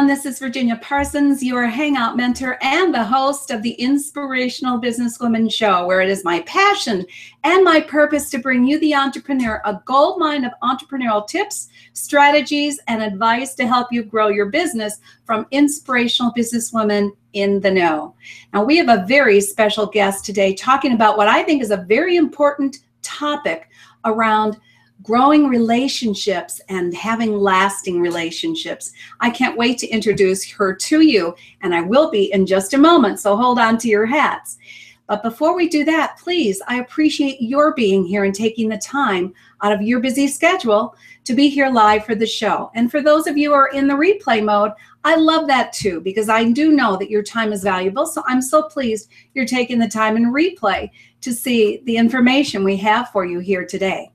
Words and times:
Everyone. 0.00 0.16
This 0.16 0.24
is 0.24 0.38
Virginia 0.38 0.80
Parsons, 0.80 1.42
your 1.42 1.66
Hangout 1.66 2.16
mentor 2.16 2.56
and 2.62 2.94
the 2.94 3.04
host 3.04 3.50
of 3.50 3.62
the 3.62 3.72
Inspirational 3.72 4.80
Businesswoman 4.80 5.52
Show, 5.52 5.86
where 5.86 6.00
it 6.00 6.08
is 6.08 6.24
my 6.24 6.40
passion 6.46 7.04
and 7.44 7.62
my 7.62 7.82
purpose 7.82 8.30
to 8.30 8.38
bring 8.38 8.64
you, 8.64 8.80
the 8.80 8.94
entrepreneur, 8.94 9.60
a 9.66 9.78
gold 9.84 10.18
mine 10.18 10.46
of 10.46 10.52
entrepreneurial 10.62 11.28
tips, 11.28 11.68
strategies, 11.92 12.80
and 12.88 13.02
advice 13.02 13.54
to 13.56 13.66
help 13.66 13.88
you 13.92 14.02
grow 14.02 14.28
your 14.28 14.46
business 14.46 15.00
from 15.26 15.46
inspirational 15.50 16.32
businesswomen 16.32 17.10
in 17.34 17.60
the 17.60 17.70
know. 17.70 18.14
Now, 18.54 18.64
we 18.64 18.78
have 18.78 18.88
a 18.88 19.04
very 19.06 19.38
special 19.42 19.84
guest 19.84 20.24
today 20.24 20.54
talking 20.54 20.94
about 20.94 21.18
what 21.18 21.28
I 21.28 21.42
think 21.42 21.62
is 21.62 21.72
a 21.72 21.76
very 21.76 22.16
important 22.16 22.78
topic 23.02 23.68
around 24.06 24.56
growing 25.02 25.48
relationships 25.48 26.60
and 26.68 26.94
having 26.94 27.34
lasting 27.36 28.00
relationships. 28.00 28.92
I 29.20 29.30
can't 29.30 29.56
wait 29.56 29.78
to 29.78 29.88
introduce 29.88 30.50
her 30.52 30.74
to 30.74 31.00
you, 31.00 31.34
and 31.62 31.74
I 31.74 31.80
will 31.80 32.10
be 32.10 32.32
in 32.32 32.46
just 32.46 32.74
a 32.74 32.78
moment, 32.78 33.20
so 33.20 33.36
hold 33.36 33.58
on 33.58 33.78
to 33.78 33.88
your 33.88 34.06
hats. 34.06 34.58
But 35.06 35.24
before 35.24 35.56
we 35.56 35.68
do 35.68 35.82
that, 35.86 36.18
please, 36.18 36.62
I 36.68 36.76
appreciate 36.76 37.42
your 37.42 37.74
being 37.74 38.04
here 38.04 38.22
and 38.22 38.34
taking 38.34 38.68
the 38.68 38.78
time 38.78 39.34
out 39.60 39.72
of 39.72 39.82
your 39.82 39.98
busy 39.98 40.28
schedule 40.28 40.94
to 41.24 41.34
be 41.34 41.48
here 41.48 41.68
live 41.68 42.04
for 42.04 42.14
the 42.14 42.26
show. 42.26 42.70
And 42.76 42.92
for 42.92 43.02
those 43.02 43.26
of 43.26 43.36
you 43.36 43.50
who 43.50 43.54
are 43.54 43.70
in 43.70 43.88
the 43.88 43.94
replay 43.94 44.44
mode, 44.44 44.70
I 45.02 45.16
love 45.16 45.48
that 45.48 45.72
too, 45.72 46.00
because 46.00 46.28
I 46.28 46.44
do 46.52 46.70
know 46.72 46.96
that 46.96 47.10
your 47.10 47.24
time 47.24 47.52
is 47.52 47.64
valuable. 47.64 48.06
So 48.06 48.22
I'm 48.26 48.40
so 48.40 48.62
pleased 48.62 49.10
you're 49.34 49.46
taking 49.46 49.80
the 49.80 49.88
time 49.88 50.16
in 50.16 50.32
replay 50.32 50.90
to 51.22 51.32
see 51.32 51.82
the 51.86 51.96
information 51.96 52.62
we 52.62 52.76
have 52.76 53.10
for 53.10 53.24
you 53.24 53.40
here 53.40 53.66
today. 53.66 54.12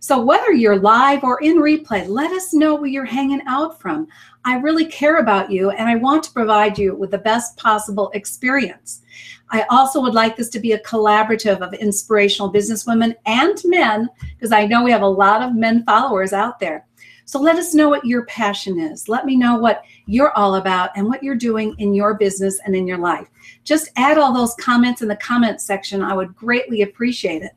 So, 0.00 0.22
whether 0.22 0.52
you're 0.52 0.78
live 0.78 1.24
or 1.24 1.40
in 1.42 1.56
replay, 1.56 2.06
let 2.08 2.30
us 2.32 2.52
know 2.52 2.74
where 2.74 2.86
you're 2.86 3.04
hanging 3.04 3.42
out 3.46 3.80
from. 3.80 4.06
I 4.44 4.58
really 4.58 4.86
care 4.86 5.16
about 5.16 5.50
you 5.50 5.70
and 5.70 5.88
I 5.88 5.96
want 5.96 6.22
to 6.24 6.32
provide 6.32 6.78
you 6.78 6.94
with 6.94 7.10
the 7.10 7.18
best 7.18 7.56
possible 7.56 8.10
experience. 8.14 9.02
I 9.50 9.64
also 9.70 10.00
would 10.00 10.14
like 10.14 10.36
this 10.36 10.48
to 10.50 10.60
be 10.60 10.72
a 10.72 10.80
collaborative 10.80 11.60
of 11.60 11.74
inspirational 11.74 12.52
businesswomen 12.52 13.14
and 13.26 13.58
men, 13.64 14.08
because 14.34 14.52
I 14.52 14.66
know 14.66 14.82
we 14.82 14.90
have 14.90 15.02
a 15.02 15.08
lot 15.08 15.42
of 15.42 15.54
men 15.54 15.84
followers 15.84 16.32
out 16.32 16.58
there. 16.58 16.86
So 17.24 17.40
let 17.40 17.56
us 17.56 17.74
know 17.74 17.88
what 17.88 18.04
your 18.04 18.24
passion 18.26 18.78
is. 18.78 19.08
Let 19.08 19.26
me 19.26 19.36
know 19.36 19.56
what 19.56 19.82
you're 20.06 20.32
all 20.36 20.56
about 20.56 20.90
and 20.94 21.08
what 21.08 21.24
you're 21.24 21.34
doing 21.34 21.74
in 21.78 21.92
your 21.92 22.14
business 22.14 22.60
and 22.64 22.76
in 22.76 22.86
your 22.86 22.98
life. 22.98 23.28
Just 23.64 23.90
add 23.96 24.16
all 24.16 24.32
those 24.32 24.54
comments 24.60 25.02
in 25.02 25.08
the 25.08 25.16
comment 25.16 25.60
section. 25.60 26.02
I 26.02 26.14
would 26.14 26.36
greatly 26.36 26.82
appreciate 26.82 27.42
it. 27.42 27.52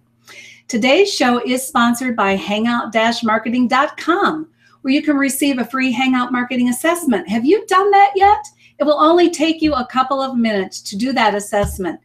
Today's 0.69 1.11
show 1.11 1.41
is 1.43 1.67
sponsored 1.67 2.15
by 2.15 2.35
hangout-marketing.com, 2.35 4.49
where 4.81 4.93
you 4.93 5.01
can 5.01 5.17
receive 5.17 5.57
a 5.57 5.65
free 5.65 5.91
Hangout 5.91 6.31
Marketing 6.31 6.69
Assessment. 6.69 7.27
Have 7.27 7.43
you 7.43 7.65
done 7.65 7.89
that 7.89 8.11
yet? 8.15 8.45
It 8.77 8.83
will 8.83 8.99
only 8.99 9.31
take 9.31 9.63
you 9.63 9.73
a 9.73 9.87
couple 9.87 10.21
of 10.21 10.37
minutes 10.37 10.79
to 10.83 10.95
do 10.95 11.11
that 11.13 11.33
assessment. 11.33 11.99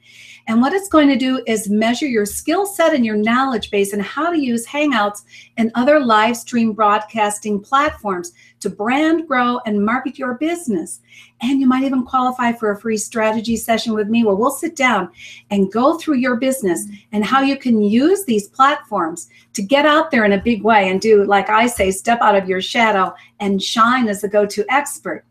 And 0.47 0.63
what 0.63 0.73
it's 0.73 0.89
going 0.89 1.09
to 1.09 1.17
do 1.17 1.43
is 1.47 1.69
measure 1.69 2.07
your 2.07 2.25
skill 2.25 2.65
set 2.65 2.95
and 2.95 3.05
your 3.05 3.17
knowledge 3.17 3.71
base 3.71 3.93
and 3.93 4.01
how 4.01 4.31
to 4.31 4.41
use 4.41 4.67
Hangouts 4.67 5.25
and 5.59 5.71
other 5.75 6.01
live 6.01 6.35
stream 6.35 6.73
broadcasting 6.73 7.61
platforms 7.61 8.33
to 8.65 8.71
brand, 8.71 9.29
grow, 9.29 9.61
and 9.67 9.85
market 9.85 10.19
your 10.19 10.35
business. 10.35 11.01
And 11.41 11.61
you 11.61 11.67
might 11.67 11.85
even 11.85 12.05
qualify 12.05 12.53
for 12.53 12.71
a 12.71 12.81
free 12.81 12.97
strategy 12.97 13.57
session 13.57 13.95
with 13.95 14.09
me 14.09 14.25
where 14.25 14.35
we'll 14.35 14.51
sit 14.51 14.75
down 14.75 15.11
and 15.51 15.71
go 15.71 15.99
through 15.99 16.17
your 16.17 16.37
business 16.37 16.87
and 17.13 17.25
how 17.25 17.43
you 17.43 17.57
can 17.57 17.83
use 17.83 18.25
these 18.25 18.49
platforms 18.49 19.29
to 19.53 19.63
get 19.63 19.87
out 19.87 20.11
there 20.11 20.25
in 20.25 20.33
a 20.33 20.43
big 20.43 20.63
way 20.63 20.91
and 20.91 21.01
do, 21.01 21.25
like 21.25 21.51
I 21.51 21.67
say, 21.67 21.91
step 21.91 22.19
out 22.23 22.35
of 22.35 22.49
your 22.49 22.61
shadow 22.61 23.15
and 23.39 23.63
shine 23.63 24.09
as 24.09 24.23
the 24.23 24.29
go 24.29 24.47
to 24.47 24.65
expert. 24.69 25.25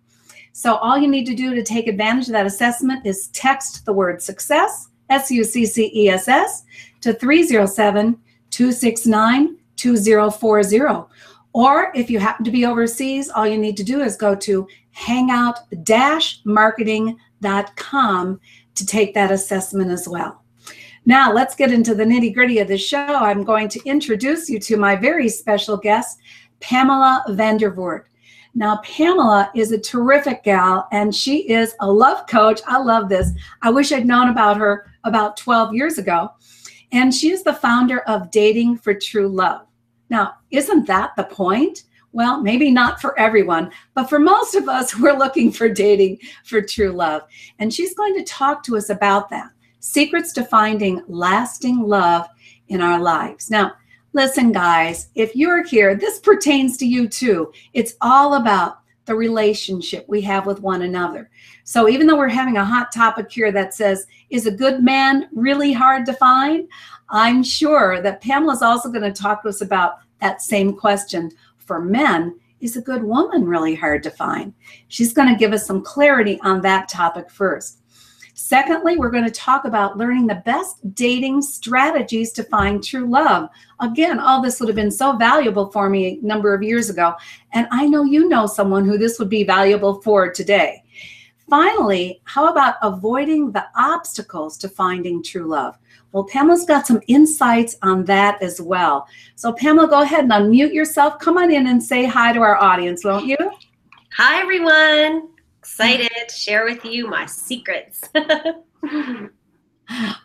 So, 0.52 0.76
all 0.76 0.98
you 1.00 1.08
need 1.08 1.26
to 1.26 1.36
do 1.36 1.56
to 1.56 1.64
take 1.64 1.88
advantage 1.88 2.28
of 2.28 2.34
that 2.34 2.46
assessment 2.46 3.06
is 3.06 3.30
text 3.30 3.86
the 3.86 3.94
word 3.94 4.22
success 4.22 4.90
S 5.10 5.32
U 5.32 5.44
C 5.44 5.66
C 5.66 5.92
E 5.94 6.10
S 6.10 6.28
S, 6.28 6.64
to 7.02 7.14
307 7.14 8.18
269 8.52 9.58
2040. 9.76 11.08
Or 11.54 11.92
if 11.94 12.10
you 12.10 12.20
happen 12.20 12.44
to 12.46 12.52
be 12.52 12.66
overseas, 12.66 13.30
all 13.30 13.48
you 13.48 13.58
need 13.58 13.78
to 13.78 13.84
do 13.84 14.02
is 14.02 14.18
go 14.18 14.36
to 14.36 14.68
hangout 14.92 15.60
marketing.com 16.46 18.40
to 18.76 18.86
take 18.86 19.14
that 19.14 19.32
assessment 19.32 19.92
as 19.92 20.10
well. 20.10 20.44
Now, 21.06 21.32
let's 21.34 21.56
get 21.56 21.72
into 21.72 21.94
the 21.94 22.06
nitty 22.06 22.34
gritty 22.34 22.60
of 22.60 22.68
the 22.68 22.78
show. 22.78 23.06
I'm 23.06 23.44
going 23.44 23.68
to 23.70 23.82
introduce 23.86 24.50
you 24.50 24.58
to 24.60 24.78
my 24.78 24.96
very 24.96 25.30
special 25.30 25.78
guest, 25.78 26.20
Pamela 26.60 27.24
Vandervoort. 27.30 28.06
Now, 28.56 28.78
Pamela 28.78 29.52
is 29.54 29.72
a 29.72 29.80
terrific 29.80 30.44
gal 30.44 30.88
and 30.92 31.14
she 31.14 31.50
is 31.50 31.76
a 31.82 31.92
love 31.92 32.26
coach. 32.28 32.62
I 32.68 32.78
love 32.78 33.10
this. 33.10 33.32
I 33.62 33.70
wish 33.70 33.92
I'd 33.92 34.06
known 34.06 34.30
about 34.30 34.58
her 34.58 34.92
about 35.04 35.38
12 35.38 35.74
years 35.74 35.98
ago. 35.98 36.30
And 36.92 37.14
she 37.14 37.32
is 37.32 37.44
the 37.44 37.54
founder 37.54 38.00
of 38.02 38.32
Dating 38.32 38.78
for 38.78 38.94
True 38.94 39.28
Love. 39.28 39.66
Now, 40.14 40.36
isn't 40.52 40.86
that 40.86 41.16
the 41.18 41.24
point? 41.24 41.86
Well, 42.12 42.40
maybe 42.40 42.70
not 42.70 43.02
for 43.02 43.18
everyone, 43.20 43.72
but 43.96 44.10
for 44.10 44.20
most 44.20 44.54
of 44.54 44.70
us, 44.70 44.96
we're 45.00 45.18
looking 45.18 45.52
for 45.52 45.68
dating 45.68 46.20
for 46.44 46.62
true 46.62 46.92
love. 46.92 47.24
And 47.58 47.74
she's 47.74 47.96
going 47.96 48.14
to 48.18 48.24
talk 48.24 48.62
to 48.66 48.78
us 48.78 48.92
about 48.92 49.28
that 49.32 49.50
secrets 49.80 50.32
to 50.34 50.46
finding 50.46 51.02
lasting 51.08 51.82
love 51.82 52.28
in 52.68 52.80
our 52.80 53.00
lives. 53.00 53.50
Now, 53.50 53.74
listen, 54.14 54.52
guys, 54.52 55.10
if 55.16 55.36
you're 55.36 55.64
here, 55.64 55.96
this 55.96 56.20
pertains 56.20 56.78
to 56.78 56.86
you 56.86 57.08
too. 57.08 57.52
It's 57.74 57.96
all 58.00 58.36
about 58.36 58.82
the 59.06 59.16
relationship 59.16 60.06
we 60.08 60.22
have 60.22 60.46
with 60.46 60.62
one 60.62 60.84
another. 60.84 61.30
So 61.64 61.90
even 61.90 62.06
though 62.06 62.18
we're 62.18 62.28
having 62.28 62.58
a 62.58 62.64
hot 62.64 62.92
topic 62.92 63.32
here 63.32 63.52
that 63.52 63.74
says, 63.74 64.06
is 64.30 64.46
a 64.46 64.52
good 64.52 64.84
man 64.84 65.28
really 65.34 65.74
hard 65.74 66.06
to 66.06 66.14
find? 66.14 66.70
I'm 67.10 67.44
sure 67.44 68.02
that 68.02 68.22
Pamela's 68.22 68.62
also 68.62 68.90
going 68.90 69.04
to 69.04 69.22
talk 69.22 69.44
to 69.44 69.50
us 69.50 69.62
about 69.62 69.98
that 70.22 70.42
same 70.42 70.74
question. 70.76 71.32
For 71.58 71.82
men, 71.82 72.40
is 72.60 72.78
a 72.78 72.82
good 72.82 73.04
woman 73.04 73.46
really 73.46 73.76
hard 73.76 74.04
to 74.04 74.10
find? 74.10 74.54
She's 74.88 75.14
going 75.14 75.28
to 75.28 75.40
give 75.40 75.54
us 75.54 75.66
some 75.66 75.82
clarity 75.82 76.40
on 76.44 76.62
that 76.62 76.88
topic 76.88 77.30
first. 77.30 77.80
Secondly, 78.36 78.98
we're 78.98 79.12
going 79.12 79.26
to 79.26 79.32
talk 79.32 79.66
about 79.66 79.98
learning 79.98 80.26
the 80.26 80.42
best 80.44 80.78
dating 80.96 81.42
strategies 81.42 82.32
to 82.32 82.44
find 82.44 82.84
true 82.84 83.06
love. 83.06 83.48
Again, 83.80 84.20
all 84.20 84.42
this 84.42 84.60
would 84.60 84.70
have 84.70 84.76
been 84.76 84.90
so 84.92 85.16
valuable 85.18 85.72
for 85.72 85.90
me 85.90 86.20
a 86.22 86.26
number 86.26 86.54
of 86.54 86.64
years 86.64 86.90
ago. 86.90 87.14
And 87.52 87.68
I 87.72 87.86
know 87.86 88.04
you 88.04 88.28
know 88.28 88.48
someone 88.48 88.86
who 88.86 88.98
this 88.98 89.20
would 89.20 89.30
be 89.30 89.44
valuable 89.44 90.02
for 90.02 90.32
today. 90.32 90.84
Finally, 91.50 92.22
how 92.24 92.48
about 92.50 92.76
avoiding 92.82 93.52
the 93.52 93.66
obstacles 93.76 94.58
to 94.58 94.70
finding 94.70 95.22
true 95.22 95.46
love? 95.46 95.78
Well, 96.14 96.24
Pamela's 96.24 96.66
got 96.66 96.88
some 96.88 97.02
insights 97.08 97.76
on 97.82 98.06
that 98.06 98.42
as 98.42 98.62
well. 98.62 99.08
So, 99.36 99.52
Pamela, 99.52 99.90
go 99.90 100.04
ahead 100.04 100.24
and 100.24 100.32
unmute 100.32 100.74
yourself. 100.74 101.20
Come 101.20 101.38
on 101.38 101.52
in 101.52 101.68
and 101.68 101.84
say 101.84 102.06
hi 102.06 102.32
to 102.32 102.40
our 102.40 102.56
audience, 102.56 103.04
won't 103.04 103.26
you? 103.26 103.38
Hi, 104.16 104.40
everyone 104.40 105.34
excited 105.64 106.12
to 106.28 106.36
share 106.36 106.66
with 106.66 106.84
you 106.84 107.08
my 107.08 107.26
secrets. 107.26 108.02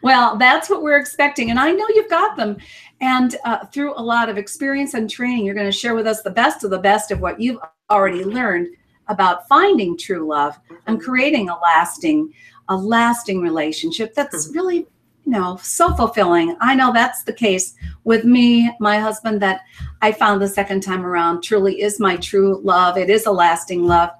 well, 0.02 0.36
that's 0.36 0.68
what 0.68 0.82
we're 0.82 0.98
expecting. 0.98 1.50
And 1.50 1.60
I 1.60 1.70
know 1.70 1.86
you've 1.94 2.10
got 2.10 2.36
them. 2.36 2.56
And 3.00 3.36
uh, 3.44 3.64
through 3.66 3.94
a 3.96 4.02
lot 4.02 4.28
of 4.28 4.36
experience 4.36 4.94
and 4.94 5.08
training, 5.08 5.46
you're 5.46 5.54
going 5.54 5.64
to 5.64 5.72
share 5.72 5.94
with 5.94 6.08
us 6.08 6.22
the 6.22 6.30
best 6.30 6.64
of 6.64 6.70
the 6.70 6.80
best 6.80 7.12
of 7.12 7.20
what 7.20 7.40
you've 7.40 7.60
already 7.88 8.24
learned 8.24 8.66
about 9.06 9.46
finding 9.46 9.96
true 9.96 10.28
love 10.28 10.58
and 10.88 11.00
creating 11.00 11.48
a 11.48 11.58
lasting, 11.60 12.32
a 12.68 12.76
lasting 12.76 13.40
relationship 13.40 14.14
that's 14.14 14.48
mm-hmm. 14.48 14.56
really 14.56 14.86
know 15.28 15.58
so 15.62 15.94
fulfilling 15.94 16.56
i 16.60 16.74
know 16.74 16.92
that's 16.92 17.22
the 17.24 17.32
case 17.32 17.74
with 18.04 18.24
me 18.24 18.70
my 18.80 18.98
husband 18.98 19.40
that 19.40 19.60
i 20.02 20.10
found 20.10 20.40
the 20.40 20.48
second 20.48 20.80
time 20.82 21.04
around 21.04 21.42
truly 21.42 21.80
is 21.80 22.00
my 22.00 22.16
true 22.16 22.60
love 22.64 22.96
it 22.96 23.10
is 23.10 23.26
a 23.26 23.30
lasting 23.30 23.84
love 23.84 24.10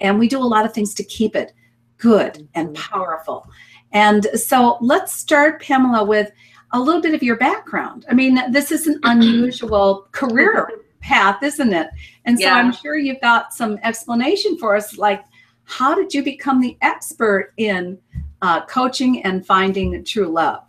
and 0.00 0.18
we 0.18 0.28
do 0.28 0.38
a 0.38 0.44
lot 0.44 0.64
of 0.64 0.72
things 0.72 0.94
to 0.94 1.04
keep 1.04 1.34
it 1.34 1.52
good 1.98 2.48
and 2.54 2.68
mm-hmm. 2.68 2.92
powerful. 2.92 3.48
And 3.92 4.26
so 4.34 4.78
let's 4.80 5.12
start, 5.12 5.62
Pamela, 5.62 6.04
with 6.04 6.30
a 6.72 6.80
little 6.80 7.00
bit 7.00 7.14
of 7.14 7.22
your 7.22 7.36
background. 7.36 8.04
I 8.08 8.14
mean, 8.14 8.52
this 8.52 8.70
is 8.70 8.86
an 8.86 9.00
unusual 9.02 10.08
career 10.12 10.70
path, 11.00 11.42
isn't 11.42 11.72
it? 11.72 11.88
And 12.24 12.38
so 12.38 12.46
yeah. 12.46 12.54
I'm 12.54 12.72
sure 12.72 12.96
you've 12.96 13.20
got 13.20 13.52
some 13.52 13.78
explanation 13.82 14.58
for 14.58 14.76
us, 14.76 14.98
like 14.98 15.24
how 15.68 15.94
did 15.94 16.14
you 16.14 16.22
become 16.22 16.60
the 16.60 16.78
expert 16.80 17.52
in 17.58 17.98
uh, 18.40 18.64
coaching 18.64 19.22
and 19.24 19.46
finding 19.46 20.02
true 20.02 20.28
love? 20.28 20.62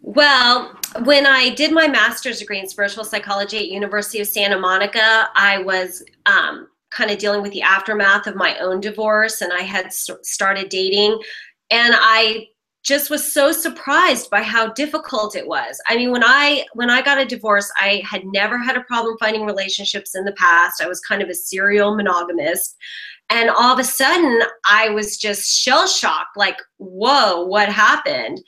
Well, 0.00 0.74
when 1.02 1.26
I 1.26 1.50
did 1.50 1.72
my 1.72 1.86
master's 1.86 2.38
degree 2.38 2.60
in 2.60 2.68
spiritual 2.68 3.04
psychology 3.04 3.58
at 3.58 3.68
University 3.68 4.20
of 4.20 4.26
Santa 4.26 4.58
Monica, 4.58 5.28
I 5.34 5.58
was 5.58 6.02
um, 6.24 6.68
kind 6.90 7.10
of 7.10 7.18
dealing 7.18 7.42
with 7.42 7.52
the 7.52 7.62
aftermath 7.62 8.26
of 8.26 8.36
my 8.36 8.58
own 8.58 8.80
divorce 8.80 9.42
and 9.42 9.52
I 9.52 9.62
had 9.62 9.92
started 9.92 10.70
dating 10.70 11.20
and 11.70 11.94
I 11.96 12.48
just 12.84 13.08
was 13.08 13.32
so 13.32 13.50
surprised 13.50 14.28
by 14.30 14.42
how 14.42 14.72
difficult 14.74 15.36
it 15.36 15.46
was. 15.46 15.80
I 15.88 15.96
mean, 15.96 16.10
when 16.10 16.22
I 16.22 16.66
when 16.74 16.90
I 16.90 17.00
got 17.00 17.18
a 17.18 17.24
divorce, 17.24 17.70
I 17.80 18.02
had 18.04 18.26
never 18.26 18.58
had 18.58 18.76
a 18.76 18.82
problem 18.82 19.16
finding 19.18 19.46
relationships 19.46 20.14
in 20.14 20.24
the 20.24 20.32
past. 20.32 20.82
I 20.82 20.86
was 20.86 21.00
kind 21.00 21.22
of 21.22 21.30
a 21.30 21.34
serial 21.34 21.96
monogamist. 21.96 22.76
And 23.30 23.50
all 23.50 23.72
of 23.72 23.78
a 23.78 23.84
sudden, 23.84 24.40
I 24.68 24.90
was 24.90 25.16
just 25.16 25.50
shell 25.50 25.86
shocked 25.86 26.36
like, 26.36 26.58
whoa, 26.76 27.44
what 27.44 27.68
happened? 27.68 28.40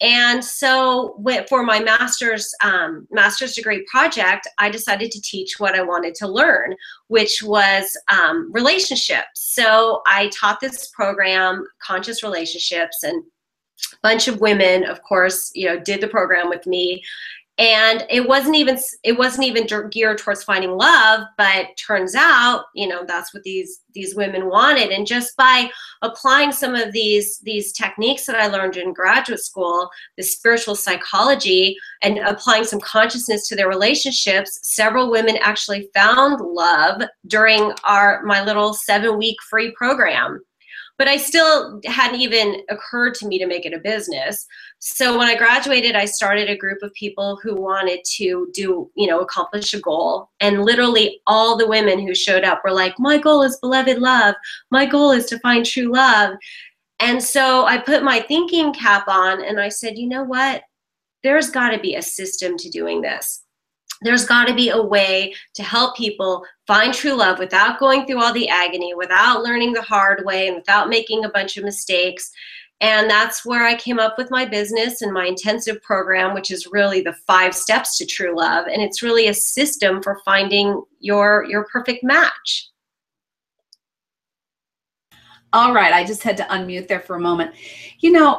And 0.00 0.44
so, 0.44 1.20
for 1.48 1.64
my 1.64 1.80
master's 1.80 2.54
um, 2.62 3.08
master's 3.10 3.54
degree 3.54 3.84
project, 3.90 4.46
I 4.58 4.70
decided 4.70 5.10
to 5.10 5.20
teach 5.20 5.58
what 5.58 5.74
I 5.74 5.82
wanted 5.82 6.14
to 6.16 6.28
learn, 6.28 6.76
which 7.08 7.42
was 7.42 7.96
um, 8.08 8.52
relationships. 8.52 9.26
So 9.34 10.02
I 10.06 10.28
taught 10.28 10.60
this 10.60 10.88
program, 10.90 11.66
conscious 11.82 12.22
relationships, 12.22 13.02
and 13.02 13.24
a 13.92 13.96
bunch 14.02 14.28
of 14.28 14.40
women, 14.40 14.84
of 14.84 15.02
course, 15.02 15.50
you 15.54 15.66
know, 15.66 15.80
did 15.80 16.00
the 16.00 16.08
program 16.08 16.48
with 16.48 16.64
me 16.66 17.02
and 17.58 18.06
it 18.08 18.26
wasn't 18.28 18.54
even 18.54 18.78
it 19.02 19.18
wasn't 19.18 19.44
even 19.44 19.66
geared 19.90 20.18
towards 20.18 20.44
finding 20.44 20.76
love 20.76 21.26
but 21.36 21.66
turns 21.76 22.14
out 22.14 22.66
you 22.74 22.86
know 22.86 23.04
that's 23.04 23.34
what 23.34 23.42
these 23.42 23.80
these 23.98 24.14
women 24.14 24.48
wanted. 24.48 24.90
And 24.90 25.06
just 25.06 25.36
by 25.36 25.70
applying 26.02 26.52
some 26.52 26.76
of 26.76 26.92
these 26.92 27.38
these 27.40 27.72
techniques 27.72 28.26
that 28.26 28.36
i 28.36 28.46
learned 28.46 28.76
in 28.76 28.92
graduate 28.92 29.40
school 29.40 29.90
the 30.16 30.22
spiritual 30.22 30.76
psychology 30.76 31.76
and 32.02 32.18
applying 32.18 32.64
some 32.64 32.80
consciousness 32.80 33.48
to 33.48 33.56
their 33.56 33.68
relationships 33.68 34.60
several 34.62 35.10
women 35.10 35.36
actually 35.40 35.90
found 35.92 36.40
love 36.40 37.02
during 37.26 37.72
our 37.82 38.22
my 38.22 38.44
little 38.44 38.72
7 38.72 39.18
week 39.18 39.36
free 39.50 39.72
program 39.72 40.40
but 40.98 41.06
I 41.06 41.16
still 41.16 41.80
hadn't 41.86 42.20
even 42.20 42.62
occurred 42.68 43.14
to 43.14 43.28
me 43.28 43.38
to 43.38 43.46
make 43.46 43.64
it 43.64 43.72
a 43.72 43.78
business. 43.78 44.46
So 44.80 45.16
when 45.16 45.28
I 45.28 45.36
graduated, 45.36 45.94
I 45.94 46.04
started 46.04 46.50
a 46.50 46.56
group 46.56 46.82
of 46.82 46.92
people 46.94 47.38
who 47.42 47.54
wanted 47.54 48.00
to 48.16 48.50
do, 48.52 48.90
you 48.96 49.06
know, 49.06 49.20
accomplish 49.20 49.72
a 49.72 49.80
goal. 49.80 50.30
And 50.40 50.64
literally 50.64 51.20
all 51.28 51.56
the 51.56 51.68
women 51.68 52.00
who 52.04 52.14
showed 52.14 52.42
up 52.42 52.62
were 52.64 52.72
like, 52.72 52.94
my 52.98 53.16
goal 53.16 53.42
is 53.42 53.58
beloved 53.60 53.98
love. 53.98 54.34
My 54.70 54.86
goal 54.86 55.12
is 55.12 55.26
to 55.26 55.38
find 55.38 55.64
true 55.64 55.92
love. 55.92 56.34
And 56.98 57.22
so 57.22 57.64
I 57.64 57.78
put 57.78 58.02
my 58.02 58.18
thinking 58.20 58.74
cap 58.74 59.06
on 59.06 59.44
and 59.44 59.60
I 59.60 59.68
said, 59.68 59.96
you 59.96 60.08
know 60.08 60.24
what? 60.24 60.64
There's 61.22 61.50
got 61.50 61.70
to 61.70 61.78
be 61.78 61.94
a 61.94 62.02
system 62.02 62.56
to 62.58 62.70
doing 62.70 63.02
this 63.02 63.44
there's 64.02 64.24
got 64.24 64.46
to 64.46 64.54
be 64.54 64.70
a 64.70 64.82
way 64.82 65.34
to 65.54 65.62
help 65.62 65.96
people 65.96 66.44
find 66.66 66.94
true 66.94 67.14
love 67.14 67.38
without 67.38 67.78
going 67.78 68.06
through 68.06 68.22
all 68.22 68.32
the 68.32 68.48
agony, 68.48 68.94
without 68.94 69.42
learning 69.42 69.72
the 69.72 69.82
hard 69.82 70.24
way, 70.24 70.48
and 70.48 70.56
without 70.56 70.88
making 70.88 71.24
a 71.24 71.30
bunch 71.30 71.56
of 71.56 71.64
mistakes. 71.64 72.30
And 72.80 73.10
that's 73.10 73.44
where 73.44 73.64
I 73.64 73.74
came 73.74 73.98
up 73.98 74.16
with 74.16 74.30
my 74.30 74.44
business 74.44 75.02
and 75.02 75.12
my 75.12 75.26
intensive 75.26 75.82
program, 75.82 76.32
which 76.32 76.52
is 76.52 76.68
really 76.70 77.00
the 77.00 77.16
five 77.26 77.54
steps 77.54 77.98
to 77.98 78.06
true 78.06 78.36
love. 78.36 78.66
And 78.66 78.80
it's 78.80 79.02
really 79.02 79.26
a 79.26 79.34
system 79.34 80.00
for 80.00 80.20
finding 80.24 80.80
your, 81.00 81.44
your 81.48 81.66
perfect 81.72 82.04
match. 82.04 82.68
All 85.52 85.74
right. 85.74 85.92
I 85.92 86.04
just 86.04 86.22
had 86.22 86.36
to 86.36 86.44
unmute 86.44 86.86
there 86.88 87.00
for 87.00 87.16
a 87.16 87.20
moment. 87.20 87.52
You 87.98 88.12
know, 88.12 88.38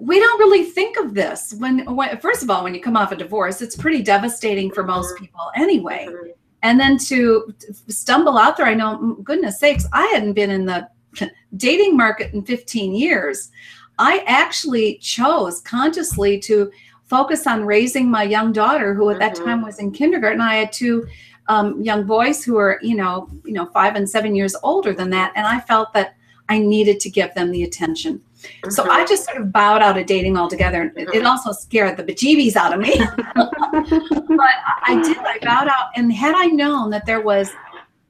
we 0.00 0.18
don't 0.18 0.38
really 0.38 0.64
think 0.64 0.96
of 0.98 1.14
this 1.14 1.54
when, 1.58 1.84
when, 1.94 2.18
first 2.18 2.42
of 2.42 2.50
all 2.50 2.64
when 2.64 2.74
you 2.74 2.80
come 2.80 2.96
off 2.96 3.12
a 3.12 3.16
divorce 3.16 3.60
it's 3.60 3.76
pretty 3.76 4.02
devastating 4.02 4.70
for 4.70 4.82
most 4.82 5.14
mm-hmm. 5.14 5.24
people 5.24 5.50
anyway 5.56 6.06
mm-hmm. 6.08 6.30
and 6.62 6.78
then 6.78 6.98
to 6.98 7.52
stumble 7.88 8.38
out 8.38 8.56
there 8.56 8.66
i 8.66 8.74
know 8.74 9.16
goodness 9.22 9.58
sakes 9.58 9.86
i 9.92 10.04
hadn't 10.06 10.32
been 10.32 10.50
in 10.50 10.64
the 10.64 10.88
dating 11.56 11.96
market 11.96 12.32
in 12.32 12.42
15 12.42 12.94
years 12.94 13.50
i 13.98 14.24
actually 14.26 14.98
chose 14.98 15.60
consciously 15.60 16.38
to 16.38 16.70
focus 17.06 17.46
on 17.46 17.64
raising 17.64 18.10
my 18.10 18.22
young 18.22 18.52
daughter 18.52 18.94
who 18.94 19.10
at 19.10 19.18
that 19.18 19.34
mm-hmm. 19.34 19.44
time 19.44 19.62
was 19.62 19.78
in 19.78 19.90
kindergarten 19.90 20.40
i 20.40 20.54
had 20.56 20.72
two 20.72 21.06
um, 21.46 21.82
young 21.82 22.06
boys 22.06 22.42
who 22.42 22.54
were 22.54 22.78
you 22.82 22.96
know 22.96 23.28
you 23.44 23.52
know 23.52 23.66
five 23.66 23.96
and 23.96 24.08
seven 24.08 24.34
years 24.34 24.56
older 24.62 24.92
than 24.92 25.10
that 25.10 25.32
and 25.36 25.46
i 25.46 25.60
felt 25.60 25.92
that 25.92 26.16
i 26.48 26.58
needed 26.58 27.00
to 27.00 27.10
give 27.10 27.34
them 27.34 27.50
the 27.50 27.64
attention 27.64 28.20
Mm-hmm. 28.44 28.70
So 28.70 28.88
I 28.90 29.04
just 29.04 29.24
sort 29.24 29.38
of 29.38 29.52
bowed 29.52 29.82
out 29.82 29.98
of 29.98 30.06
dating 30.06 30.36
altogether. 30.36 30.92
Mm-hmm. 30.96 31.14
It 31.14 31.24
also 31.24 31.52
scared 31.52 31.96
the 31.96 32.04
bejeebies 32.04 32.56
out 32.56 32.72
of 32.72 32.80
me. 32.80 32.96
but 33.34 34.54
I 34.82 35.00
did. 35.02 35.18
I 35.18 35.38
bowed 35.42 35.68
out. 35.68 35.88
And 35.96 36.12
had 36.12 36.34
I 36.34 36.46
known 36.46 36.90
that 36.90 37.06
there 37.06 37.20
was 37.20 37.50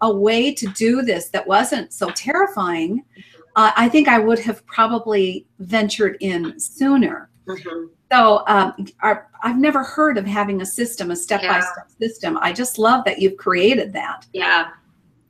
a 0.00 0.14
way 0.14 0.52
to 0.54 0.66
do 0.68 1.02
this 1.02 1.28
that 1.30 1.46
wasn't 1.46 1.92
so 1.92 2.10
terrifying, 2.10 3.04
uh, 3.56 3.72
I 3.76 3.88
think 3.88 4.08
I 4.08 4.18
would 4.18 4.38
have 4.40 4.64
probably 4.66 5.46
ventured 5.58 6.16
in 6.20 6.58
sooner. 6.58 7.30
Mm-hmm. 7.46 7.86
So 8.12 8.44
um, 8.46 8.74
our, 9.00 9.28
I've 9.42 9.58
never 9.58 9.82
heard 9.82 10.18
of 10.18 10.26
having 10.26 10.60
a 10.60 10.66
system, 10.66 11.10
a 11.10 11.16
step-by-step 11.16 11.90
system. 11.98 12.38
I 12.40 12.52
just 12.52 12.78
love 12.78 13.04
that 13.06 13.18
you've 13.18 13.36
created 13.36 13.92
that. 13.94 14.26
Yeah 14.32 14.70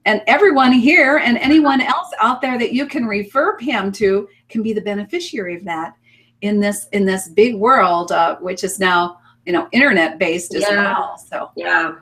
and 0.04 0.22
everyone 0.26 0.72
here 0.72 1.18
and 1.18 1.38
anyone 1.50 1.80
else 1.80 2.10
out 2.20 2.40
there 2.40 2.58
that 2.58 2.72
you 2.72 2.86
can 2.86 3.06
refer 3.06 3.56
Pam 3.58 3.92
to 3.92 4.28
can 4.48 4.62
be 4.62 4.72
the 4.72 4.80
beneficiary 4.80 5.56
of 5.56 5.64
that 5.64 5.94
in 6.42 6.60
this 6.60 6.88
in 6.92 7.04
this 7.04 7.28
big 7.28 7.56
world, 7.56 8.12
uh, 8.12 8.36
which 8.36 8.64
is 8.64 8.78
now 8.78 9.18
you 9.46 9.52
know 9.52 9.68
internet 9.72 10.18
based 10.18 10.54
as 10.54 10.62
yeah. 10.62 10.76
well. 10.76 11.18
So 11.18 11.50
yeah. 11.56 11.96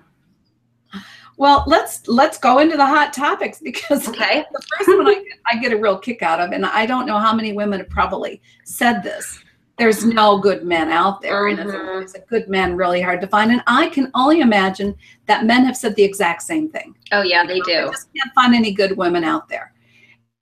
Well, 1.38 1.64
let's 1.66 2.06
let's 2.06 2.38
go 2.38 2.58
into 2.58 2.76
the 2.76 2.86
hot 2.86 3.12
topics 3.12 3.58
because 3.60 4.08
okay. 4.10 4.44
the 4.52 4.62
first 4.76 4.88
one 4.88 5.08
I 5.08 5.14
get, 5.14 5.38
I 5.46 5.56
get 5.58 5.72
a 5.72 5.76
real 5.76 5.98
kick 5.98 6.22
out 6.22 6.40
of, 6.40 6.52
and 6.52 6.64
I 6.64 6.86
don't 6.86 7.06
know 7.06 7.18
how 7.18 7.34
many 7.34 7.52
women 7.52 7.80
have 7.80 7.88
probably 7.88 8.42
said 8.64 9.02
this 9.02 9.42
there's 9.78 10.04
no 10.04 10.38
good 10.38 10.64
men 10.64 10.90
out 10.90 11.20
there. 11.22 11.44
Mm-hmm. 11.44 11.70
And 11.70 12.02
it's 12.02 12.14
a, 12.14 12.20
good 12.20 12.48
man 12.48 12.76
really 12.76 13.00
hard 13.00 13.20
to 13.20 13.26
find. 13.26 13.50
And 13.50 13.62
I 13.66 13.88
can 13.88 14.10
only 14.14 14.40
imagine 14.40 14.94
that 15.26 15.44
men 15.44 15.64
have 15.64 15.76
said 15.76 15.96
the 15.96 16.02
exact 16.02 16.42
same 16.42 16.68
thing. 16.68 16.94
Oh, 17.10 17.22
yeah, 17.22 17.46
they 17.46 17.60
do. 17.60 17.88
I 17.88 17.90
just 17.90 18.08
can't 18.14 18.34
find 18.34 18.54
any 18.54 18.72
good 18.72 18.96
women 18.96 19.24
out 19.24 19.48
there. 19.48 19.72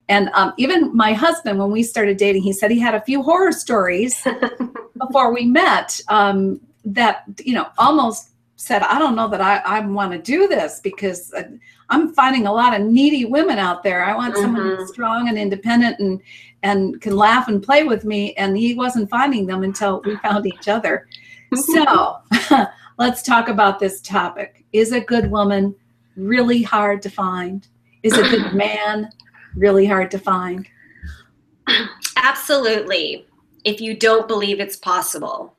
And 0.08 0.28
um, 0.34 0.52
even 0.56 0.94
my 0.94 1.12
husband, 1.12 1.58
when 1.58 1.70
we 1.70 1.84
started 1.84 2.16
dating, 2.16 2.42
he 2.42 2.52
said 2.52 2.70
he 2.70 2.80
had 2.80 2.96
a 2.96 3.00
few 3.00 3.22
horror 3.22 3.52
stories 3.52 4.26
before 4.98 5.32
we 5.32 5.44
met 5.44 6.00
um, 6.08 6.60
that, 6.84 7.24
you 7.44 7.54
know, 7.54 7.68
almost 7.78 8.30
said, 8.56 8.82
I 8.82 8.98
don't 8.98 9.14
know 9.14 9.28
that 9.28 9.40
I, 9.40 9.58
I 9.58 9.80
want 9.80 10.12
to 10.12 10.18
do 10.18 10.48
this 10.48 10.80
because 10.80 11.32
uh, 11.32 11.44
I'm 11.88 12.12
finding 12.12 12.46
a 12.46 12.52
lot 12.52 12.78
of 12.78 12.86
needy 12.86 13.24
women 13.24 13.58
out 13.58 13.82
there. 13.82 14.04
I 14.04 14.14
want 14.14 14.34
mm-hmm. 14.34 14.42
someone 14.42 14.86
strong 14.88 15.28
and 15.28 15.38
independent 15.38 15.98
and 16.00 16.20
and 16.62 17.00
can 17.00 17.16
laugh 17.16 17.48
and 17.48 17.62
play 17.62 17.84
with 17.84 18.04
me. 18.04 18.34
And 18.34 18.56
he 18.56 18.74
wasn't 18.74 19.10
finding 19.10 19.46
them 19.46 19.62
until 19.62 20.02
we 20.04 20.16
found 20.16 20.46
each 20.46 20.68
other. 20.68 21.06
so 21.54 22.18
let's 22.98 23.22
talk 23.22 23.48
about 23.48 23.78
this 23.78 24.00
topic. 24.00 24.64
Is 24.72 24.92
a 24.92 25.00
good 25.00 25.30
woman 25.30 25.74
really 26.16 26.62
hard 26.62 27.02
to 27.02 27.10
find? 27.10 27.66
Is 28.02 28.16
a 28.16 28.22
good 28.22 28.52
man 28.54 29.10
really 29.54 29.86
hard 29.86 30.10
to 30.12 30.18
find? 30.18 30.66
Absolutely. 32.16 33.26
If 33.64 33.80
you 33.80 33.96
don't 33.96 34.28
believe 34.28 34.60
it's 34.60 34.76
possible. 34.76 35.56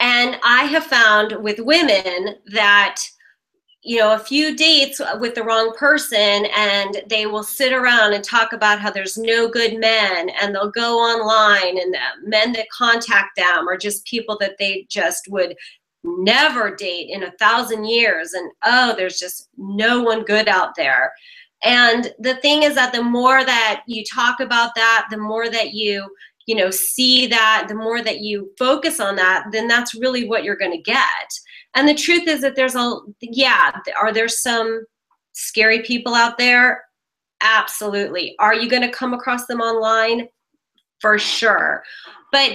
And 0.00 0.38
I 0.44 0.64
have 0.64 0.84
found 0.84 1.32
with 1.42 1.58
women 1.58 2.36
that 2.46 3.02
you 3.86 3.98
know 3.98 4.14
a 4.14 4.18
few 4.18 4.56
dates 4.56 5.00
with 5.20 5.36
the 5.36 5.44
wrong 5.44 5.72
person 5.78 6.44
and 6.56 7.02
they 7.08 7.26
will 7.26 7.44
sit 7.44 7.72
around 7.72 8.12
and 8.12 8.24
talk 8.24 8.52
about 8.52 8.80
how 8.80 8.90
there's 8.90 9.16
no 9.16 9.48
good 9.48 9.78
men 9.78 10.28
and 10.40 10.52
they'll 10.52 10.72
go 10.72 10.98
online 10.98 11.78
and 11.78 11.94
the 11.94 12.00
men 12.24 12.52
that 12.52 12.66
contact 12.76 13.36
them 13.36 13.68
are 13.68 13.76
just 13.76 14.04
people 14.04 14.36
that 14.40 14.56
they 14.58 14.84
just 14.90 15.28
would 15.30 15.54
never 16.02 16.74
date 16.74 17.10
in 17.10 17.22
a 17.22 17.32
thousand 17.38 17.84
years 17.84 18.32
and 18.32 18.50
oh 18.64 18.92
there's 18.96 19.20
just 19.20 19.48
no 19.56 20.02
one 20.02 20.24
good 20.24 20.48
out 20.48 20.74
there. 20.76 21.12
And 21.62 22.12
the 22.18 22.36
thing 22.36 22.64
is 22.64 22.74
that 22.74 22.92
the 22.92 23.02
more 23.02 23.44
that 23.44 23.82
you 23.86 24.04
talk 24.12 24.40
about 24.40 24.74
that 24.74 25.06
the 25.12 25.16
more 25.16 25.48
that 25.48 25.74
you 25.74 26.08
you 26.46 26.56
know 26.56 26.72
see 26.72 27.28
that 27.28 27.66
the 27.68 27.74
more 27.74 28.02
that 28.02 28.18
you 28.20 28.50
focus 28.58 28.98
on 28.98 29.14
that 29.14 29.46
then 29.52 29.68
that's 29.68 29.94
really 29.94 30.28
what 30.28 30.42
you're 30.42 30.56
going 30.56 30.72
to 30.72 30.82
get 30.82 31.30
and 31.76 31.86
the 31.88 31.94
truth 31.94 32.26
is 32.26 32.40
that 32.40 32.56
there's 32.56 32.74
a, 32.74 32.98
yeah, 33.20 33.70
are 34.00 34.12
there 34.12 34.28
some 34.28 34.84
scary 35.32 35.82
people 35.82 36.14
out 36.14 36.38
there? 36.38 36.82
Absolutely. 37.42 38.34
Are 38.38 38.54
you 38.54 38.68
going 38.68 38.82
to 38.82 38.90
come 38.90 39.14
across 39.14 39.46
them 39.46 39.60
online? 39.60 40.28
For 41.00 41.18
sure. 41.18 41.82
But 42.32 42.52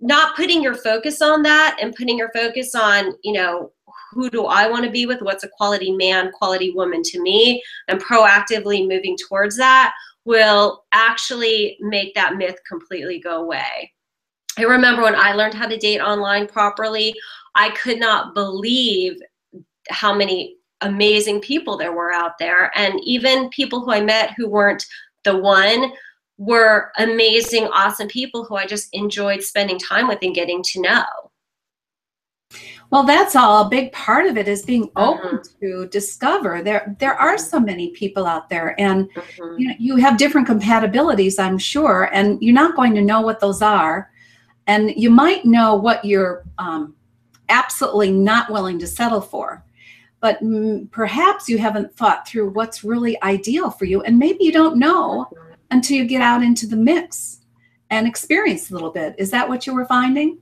not 0.00 0.34
putting 0.36 0.60
your 0.62 0.74
focus 0.74 1.22
on 1.22 1.42
that 1.44 1.78
and 1.80 1.94
putting 1.94 2.18
your 2.18 2.30
focus 2.34 2.74
on, 2.74 3.14
you 3.22 3.32
know, 3.32 3.72
who 4.10 4.28
do 4.28 4.46
I 4.46 4.68
want 4.68 4.84
to 4.84 4.90
be 4.90 5.06
with? 5.06 5.22
What's 5.22 5.44
a 5.44 5.48
quality 5.48 5.92
man, 5.92 6.32
quality 6.32 6.72
woman 6.72 7.02
to 7.04 7.22
me? 7.22 7.62
And 7.88 8.02
proactively 8.02 8.88
moving 8.88 9.16
towards 9.28 9.56
that 9.56 9.94
will 10.24 10.84
actually 10.92 11.76
make 11.80 12.14
that 12.14 12.34
myth 12.36 12.58
completely 12.68 13.20
go 13.20 13.42
away. 13.42 13.92
I 14.58 14.62
remember 14.62 15.02
when 15.02 15.16
I 15.16 15.32
learned 15.32 15.54
how 15.54 15.66
to 15.66 15.76
date 15.76 16.00
online 16.00 16.46
properly, 16.46 17.14
I 17.54 17.70
could 17.70 17.98
not 17.98 18.34
believe 18.34 19.20
how 19.90 20.14
many 20.14 20.56
amazing 20.80 21.40
people 21.40 21.76
there 21.76 21.92
were 21.92 22.12
out 22.12 22.38
there. 22.38 22.70
And 22.76 23.00
even 23.04 23.48
people 23.50 23.80
who 23.80 23.92
I 23.92 24.00
met 24.00 24.34
who 24.36 24.48
weren't 24.48 24.84
the 25.24 25.36
one, 25.36 25.92
were 26.36 26.90
amazing, 26.98 27.66
awesome 27.68 28.08
people 28.08 28.44
who 28.44 28.56
I 28.56 28.66
just 28.66 28.88
enjoyed 28.92 29.42
spending 29.42 29.78
time 29.78 30.08
with 30.08 30.18
and 30.22 30.34
getting 30.34 30.62
to 30.64 30.80
know. 30.80 31.04
Well, 32.90 33.04
that's 33.04 33.34
all. 33.34 33.66
A 33.66 33.68
big 33.68 33.92
part 33.92 34.26
of 34.26 34.36
it 34.36 34.46
is 34.46 34.62
being 34.62 34.90
open 34.96 35.38
mm-hmm. 35.38 35.66
to 35.66 35.88
discover. 35.88 36.62
There, 36.62 36.94
there 37.00 37.14
are 37.14 37.38
so 37.38 37.58
many 37.58 37.90
people 37.90 38.26
out 38.26 38.48
there, 38.48 38.78
and 38.78 39.08
mm-hmm. 39.10 39.58
you 39.58 39.68
know, 39.68 39.74
you 39.78 39.96
have 39.96 40.16
different 40.16 40.46
compatibilities, 40.46 41.38
I'm 41.38 41.58
sure, 41.58 42.10
and 42.12 42.40
you're 42.40 42.54
not 42.54 42.76
going 42.76 42.94
to 42.94 43.00
know 43.00 43.20
what 43.20 43.40
those 43.40 43.62
are, 43.62 44.10
and 44.66 44.92
you 44.96 45.10
might 45.10 45.44
know 45.44 45.74
what 45.74 46.04
you're 46.04 46.44
um, 46.58 46.94
absolutely 47.48 48.10
not 48.10 48.50
willing 48.50 48.78
to 48.78 48.86
settle 48.86 49.20
for, 49.20 49.64
but 50.20 50.40
m- 50.42 50.88
perhaps 50.90 51.48
you 51.48 51.58
haven't 51.58 51.94
thought 51.94 52.26
through 52.26 52.50
what's 52.50 52.84
really 52.84 53.20
ideal 53.22 53.70
for 53.70 53.84
you, 53.84 54.02
and 54.02 54.18
maybe 54.18 54.44
you 54.44 54.52
don't 54.52 54.78
know 54.78 55.26
until 55.70 55.96
you 55.96 56.04
get 56.04 56.22
out 56.22 56.42
into 56.42 56.66
the 56.66 56.76
mix 56.76 57.40
and 57.90 58.06
experience 58.06 58.70
a 58.70 58.74
little 58.74 58.90
bit. 58.90 59.14
Is 59.18 59.30
that 59.30 59.48
what 59.48 59.66
you 59.66 59.74
were 59.74 59.86
finding? 59.86 60.38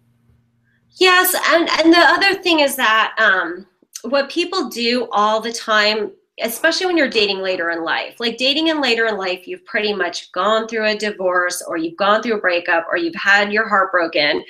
Yes, 0.96 1.34
and 1.52 1.68
and 1.80 1.92
the 1.92 1.98
other 1.98 2.34
thing 2.42 2.60
is 2.60 2.76
that 2.76 3.14
um, 3.18 3.66
what 4.02 4.30
people 4.30 4.68
do 4.68 5.08
all 5.10 5.40
the 5.40 5.52
time, 5.52 6.12
especially 6.40 6.86
when 6.86 6.96
you're 6.96 7.10
dating 7.10 7.38
later 7.38 7.70
in 7.70 7.84
life, 7.84 8.16
like 8.18 8.38
dating 8.38 8.68
in 8.68 8.80
later 8.80 9.06
in 9.06 9.16
life, 9.16 9.46
you've 9.46 9.64
pretty 9.64 9.92
much 9.92 10.32
gone 10.32 10.66
through 10.66 10.86
a 10.86 10.96
divorce 10.96 11.62
or 11.66 11.76
you've 11.76 11.96
gone 11.96 12.22
through 12.22 12.38
a 12.38 12.40
breakup 12.40 12.86
or 12.90 12.96
you've 12.96 13.14
had 13.14 13.52
your 13.52 13.68
heart 13.68 13.92
broken, 13.92 14.42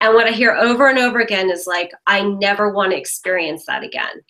and 0.00 0.14
what 0.14 0.26
I 0.26 0.32
hear 0.32 0.54
over 0.54 0.88
and 0.88 0.98
over 0.98 1.20
again 1.20 1.50
is 1.50 1.66
like, 1.66 1.92
I 2.06 2.22
never 2.22 2.70
want 2.72 2.92
to 2.92 2.98
experience 2.98 3.66
that 3.66 3.82
again. 3.82 4.22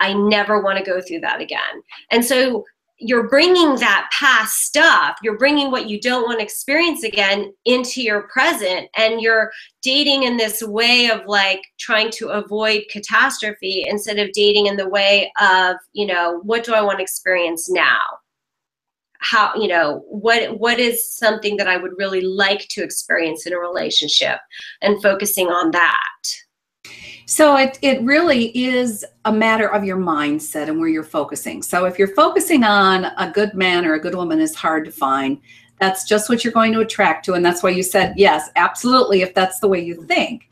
I 0.00 0.14
never 0.14 0.62
want 0.62 0.78
to 0.78 0.84
go 0.84 1.00
through 1.00 1.20
that 1.20 1.40
again. 1.40 1.82
And 2.10 2.24
so 2.24 2.64
you're 3.00 3.28
bringing 3.28 3.76
that 3.76 4.10
past 4.12 4.64
stuff. 4.64 5.16
You're 5.22 5.38
bringing 5.38 5.70
what 5.70 5.88
you 5.88 5.98
don't 6.00 6.24
want 6.24 6.38
to 6.38 6.44
experience 6.44 7.02
again 7.02 7.52
into 7.64 8.02
your 8.02 8.28
present. 8.28 8.88
And 8.94 9.20
you're 9.20 9.50
dating 9.82 10.24
in 10.24 10.36
this 10.36 10.62
way 10.62 11.10
of 11.10 11.22
like 11.26 11.62
trying 11.78 12.10
to 12.12 12.28
avoid 12.28 12.84
catastrophe 12.90 13.86
instead 13.88 14.18
of 14.18 14.32
dating 14.32 14.66
in 14.66 14.76
the 14.76 14.88
way 14.88 15.32
of 15.40 15.76
you 15.92 16.06
know 16.06 16.40
what 16.42 16.64
do 16.64 16.74
i 16.74 16.82
want 16.82 16.98
to 16.98 17.02
experience 17.02 17.70
now? 17.70 18.00
How 19.20 19.54
you 19.54 19.68
know 19.68 20.04
what 20.08 20.58
what 20.58 20.78
is 20.78 21.14
something 21.14 21.56
that 21.56 21.68
i 21.68 21.76
would 21.76 21.92
really 21.96 22.20
like 22.20 22.66
to 22.68 22.84
experience 22.84 23.46
in 23.46 23.54
a 23.54 23.58
relationship? 23.58 24.38
And 24.82 25.02
focusing 25.02 25.48
on 25.48 25.70
that 25.70 26.00
so 27.30 27.56
it, 27.56 27.78
it 27.80 28.02
really 28.02 28.46
is 28.58 29.04
a 29.24 29.32
matter 29.32 29.68
of 29.68 29.84
your 29.84 29.96
mindset 29.96 30.68
and 30.68 30.80
where 30.80 30.88
you're 30.88 31.04
focusing. 31.04 31.62
So 31.62 31.84
if 31.84 31.96
you're 31.96 32.14
focusing 32.14 32.64
on 32.64 33.04
a 33.04 33.30
good 33.32 33.54
man 33.54 33.86
or 33.86 33.94
a 33.94 34.00
good 34.00 34.16
woman 34.16 34.40
is 34.40 34.54
hard 34.54 34.84
to 34.86 34.90
find, 34.90 35.40
that's 35.78 36.02
just 36.08 36.28
what 36.28 36.42
you're 36.42 36.52
going 36.52 36.72
to 36.72 36.80
attract 36.80 37.24
to. 37.26 37.34
And 37.34 37.44
that's 37.44 37.62
why 37.62 37.70
you 37.70 37.84
said, 37.84 38.14
yes, 38.16 38.50
absolutely, 38.56 39.22
if 39.22 39.32
that's 39.32 39.60
the 39.60 39.68
way 39.68 39.80
you 39.80 40.04
think. 40.06 40.50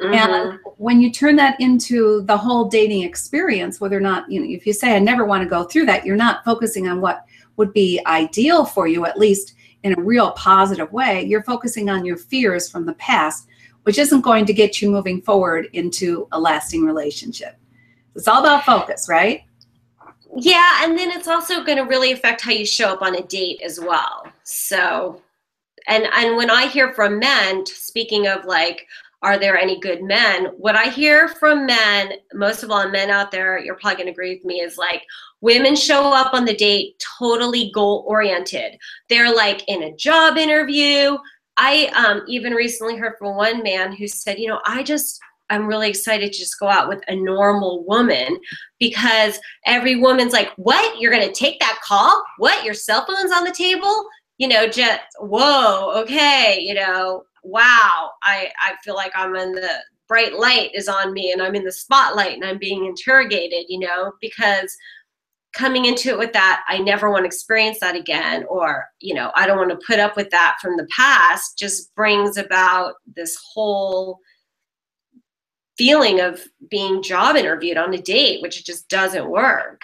Mm-hmm. 0.00 0.14
And 0.14 0.58
when 0.78 1.00
you 1.00 1.12
turn 1.12 1.36
that 1.36 1.60
into 1.60 2.22
the 2.22 2.36
whole 2.36 2.70
dating 2.70 3.02
experience, 3.02 3.80
whether 3.80 3.96
or 3.96 4.00
not, 4.00 4.30
you 4.30 4.40
know, 4.40 4.46
if 4.48 4.66
you 4.66 4.72
say, 4.72 4.96
I 4.96 5.00
never 5.00 5.26
want 5.26 5.42
to 5.42 5.48
go 5.48 5.64
through 5.64 5.84
that, 5.86 6.06
you're 6.06 6.16
not 6.16 6.42
focusing 6.42 6.88
on 6.88 7.02
what 7.02 7.26
would 7.56 7.74
be 7.74 8.00
ideal 8.06 8.64
for 8.64 8.88
you, 8.88 9.04
at 9.04 9.18
least 9.18 9.54
in 9.82 9.92
a 9.96 10.02
real 10.02 10.32
positive 10.32 10.90
way. 10.90 11.22
You're 11.22 11.42
focusing 11.42 11.90
on 11.90 12.04
your 12.04 12.16
fears 12.16 12.70
from 12.70 12.86
the 12.86 12.94
past 12.94 13.46
which 13.84 13.98
isn't 13.98 14.20
going 14.20 14.44
to 14.46 14.52
get 14.52 14.82
you 14.82 14.90
moving 14.90 15.22
forward 15.22 15.68
into 15.72 16.28
a 16.32 16.40
lasting 16.40 16.84
relationship. 16.84 17.56
It's 18.14 18.28
all 18.28 18.40
about 18.40 18.64
focus, 18.64 19.06
right? 19.08 19.42
Yeah, 20.36 20.80
and 20.82 20.98
then 20.98 21.10
it's 21.10 21.28
also 21.28 21.64
going 21.64 21.78
to 21.78 21.84
really 21.84 22.12
affect 22.12 22.40
how 22.40 22.50
you 22.50 22.66
show 22.66 22.88
up 22.88 23.02
on 23.02 23.14
a 23.14 23.22
date 23.22 23.60
as 23.62 23.78
well. 23.78 24.26
So, 24.42 25.22
and 25.86 26.06
and 26.14 26.36
when 26.36 26.50
I 26.50 26.66
hear 26.66 26.92
from 26.92 27.18
men, 27.18 27.64
speaking 27.66 28.26
of 28.26 28.44
like, 28.44 28.86
are 29.22 29.38
there 29.38 29.56
any 29.56 29.78
good 29.78 30.02
men? 30.02 30.46
What 30.56 30.76
I 30.76 30.88
hear 30.88 31.28
from 31.28 31.66
men, 31.66 32.14
most 32.32 32.62
of 32.62 32.70
all, 32.70 32.88
men 32.88 33.10
out 33.10 33.30
there, 33.30 33.58
you're 33.58 33.76
probably 33.76 33.96
going 33.96 34.06
to 34.06 34.12
agree 34.12 34.34
with 34.34 34.44
me, 34.44 34.60
is 34.60 34.76
like 34.76 35.02
women 35.40 35.76
show 35.76 36.12
up 36.12 36.34
on 36.34 36.44
the 36.44 36.56
date 36.56 37.02
totally 37.18 37.70
goal 37.72 38.04
oriented. 38.06 38.76
They're 39.08 39.34
like 39.34 39.62
in 39.68 39.84
a 39.84 39.96
job 39.96 40.36
interview, 40.36 41.16
I 41.56 41.86
um, 41.94 42.22
even 42.28 42.52
recently 42.52 42.96
heard 42.96 43.14
from 43.18 43.36
one 43.36 43.62
man 43.62 43.94
who 43.94 44.08
said, 44.08 44.38
you 44.38 44.48
know, 44.48 44.60
I 44.66 44.82
just, 44.82 45.20
I'm 45.50 45.66
really 45.66 45.88
excited 45.88 46.32
to 46.32 46.38
just 46.38 46.58
go 46.58 46.68
out 46.68 46.88
with 46.88 47.02
a 47.06 47.14
normal 47.14 47.84
woman 47.86 48.38
because 48.78 49.38
every 49.66 49.96
woman's 49.96 50.32
like, 50.32 50.50
what? 50.56 51.00
You're 51.00 51.12
going 51.12 51.26
to 51.26 51.34
take 51.34 51.60
that 51.60 51.78
call? 51.84 52.24
What? 52.38 52.64
Your 52.64 52.74
cell 52.74 53.06
phone's 53.06 53.32
on 53.32 53.44
the 53.44 53.52
table? 53.52 54.06
You 54.38 54.48
know, 54.48 54.66
just, 54.66 55.00
whoa, 55.20 55.92
okay, 56.02 56.58
you 56.60 56.74
know, 56.74 57.22
wow. 57.44 58.10
I, 58.22 58.50
I 58.58 58.74
feel 58.82 58.96
like 58.96 59.12
I'm 59.14 59.36
in 59.36 59.52
the 59.52 59.70
bright 60.08 60.34
light 60.38 60.70
is 60.74 60.88
on 60.88 61.12
me 61.12 61.32
and 61.32 61.40
I'm 61.40 61.54
in 61.54 61.64
the 61.64 61.72
spotlight 61.72 62.34
and 62.34 62.44
I'm 62.44 62.58
being 62.58 62.84
interrogated, 62.84 63.66
you 63.68 63.78
know, 63.78 64.12
because 64.20 64.76
coming 65.54 65.84
into 65.84 66.08
it 66.08 66.18
with 66.18 66.32
that 66.32 66.64
i 66.68 66.78
never 66.78 67.10
want 67.10 67.22
to 67.22 67.26
experience 67.26 67.78
that 67.80 67.94
again 67.94 68.44
or 68.48 68.84
you 69.00 69.14
know 69.14 69.30
i 69.34 69.46
don't 69.46 69.56
want 69.56 69.70
to 69.70 69.86
put 69.86 69.98
up 69.98 70.16
with 70.16 70.28
that 70.30 70.56
from 70.60 70.76
the 70.76 70.86
past 70.86 71.56
just 71.56 71.94
brings 71.94 72.36
about 72.36 72.94
this 73.14 73.36
whole 73.54 74.18
feeling 75.76 76.20
of 76.20 76.40
being 76.70 77.02
job 77.02 77.36
interviewed 77.36 77.76
on 77.76 77.94
a 77.94 77.98
date 77.98 78.40
which 78.42 78.64
just 78.64 78.88
doesn't 78.88 79.28
work. 79.28 79.82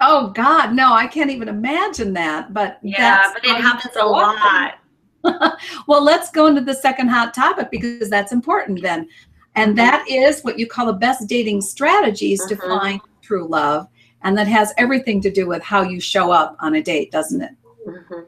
Oh 0.00 0.28
god 0.30 0.72
no 0.72 0.94
i 0.94 1.06
can't 1.06 1.30
even 1.30 1.48
imagine 1.48 2.14
that 2.14 2.54
but 2.54 2.78
yeah 2.82 3.30
but 3.34 3.44
it 3.44 3.60
happens 3.60 3.96
a 3.96 4.04
lot. 4.04 4.74
Well 5.86 6.02
let's 6.02 6.30
go 6.30 6.46
into 6.46 6.62
the 6.62 6.72
second 6.72 7.08
hot 7.08 7.34
topic 7.34 7.70
because 7.70 8.08
that's 8.08 8.32
important 8.32 8.80
then. 8.80 9.06
And 9.54 9.76
mm-hmm. 9.76 9.76
that 9.76 10.08
is 10.08 10.40
what 10.40 10.58
you 10.58 10.66
call 10.66 10.86
the 10.86 10.94
best 10.94 11.28
dating 11.28 11.60
strategies 11.60 12.40
mm-hmm. 12.40 12.58
to 12.58 12.66
find 12.66 13.00
true 13.20 13.46
love 13.46 13.86
and 14.22 14.36
that 14.36 14.46
has 14.46 14.72
everything 14.76 15.20
to 15.20 15.30
do 15.30 15.46
with 15.46 15.62
how 15.62 15.82
you 15.82 16.00
show 16.00 16.30
up 16.30 16.56
on 16.60 16.74
a 16.74 16.82
date 16.82 17.10
doesn't 17.10 17.42
it 17.42 17.52
mm-hmm. 17.86 18.20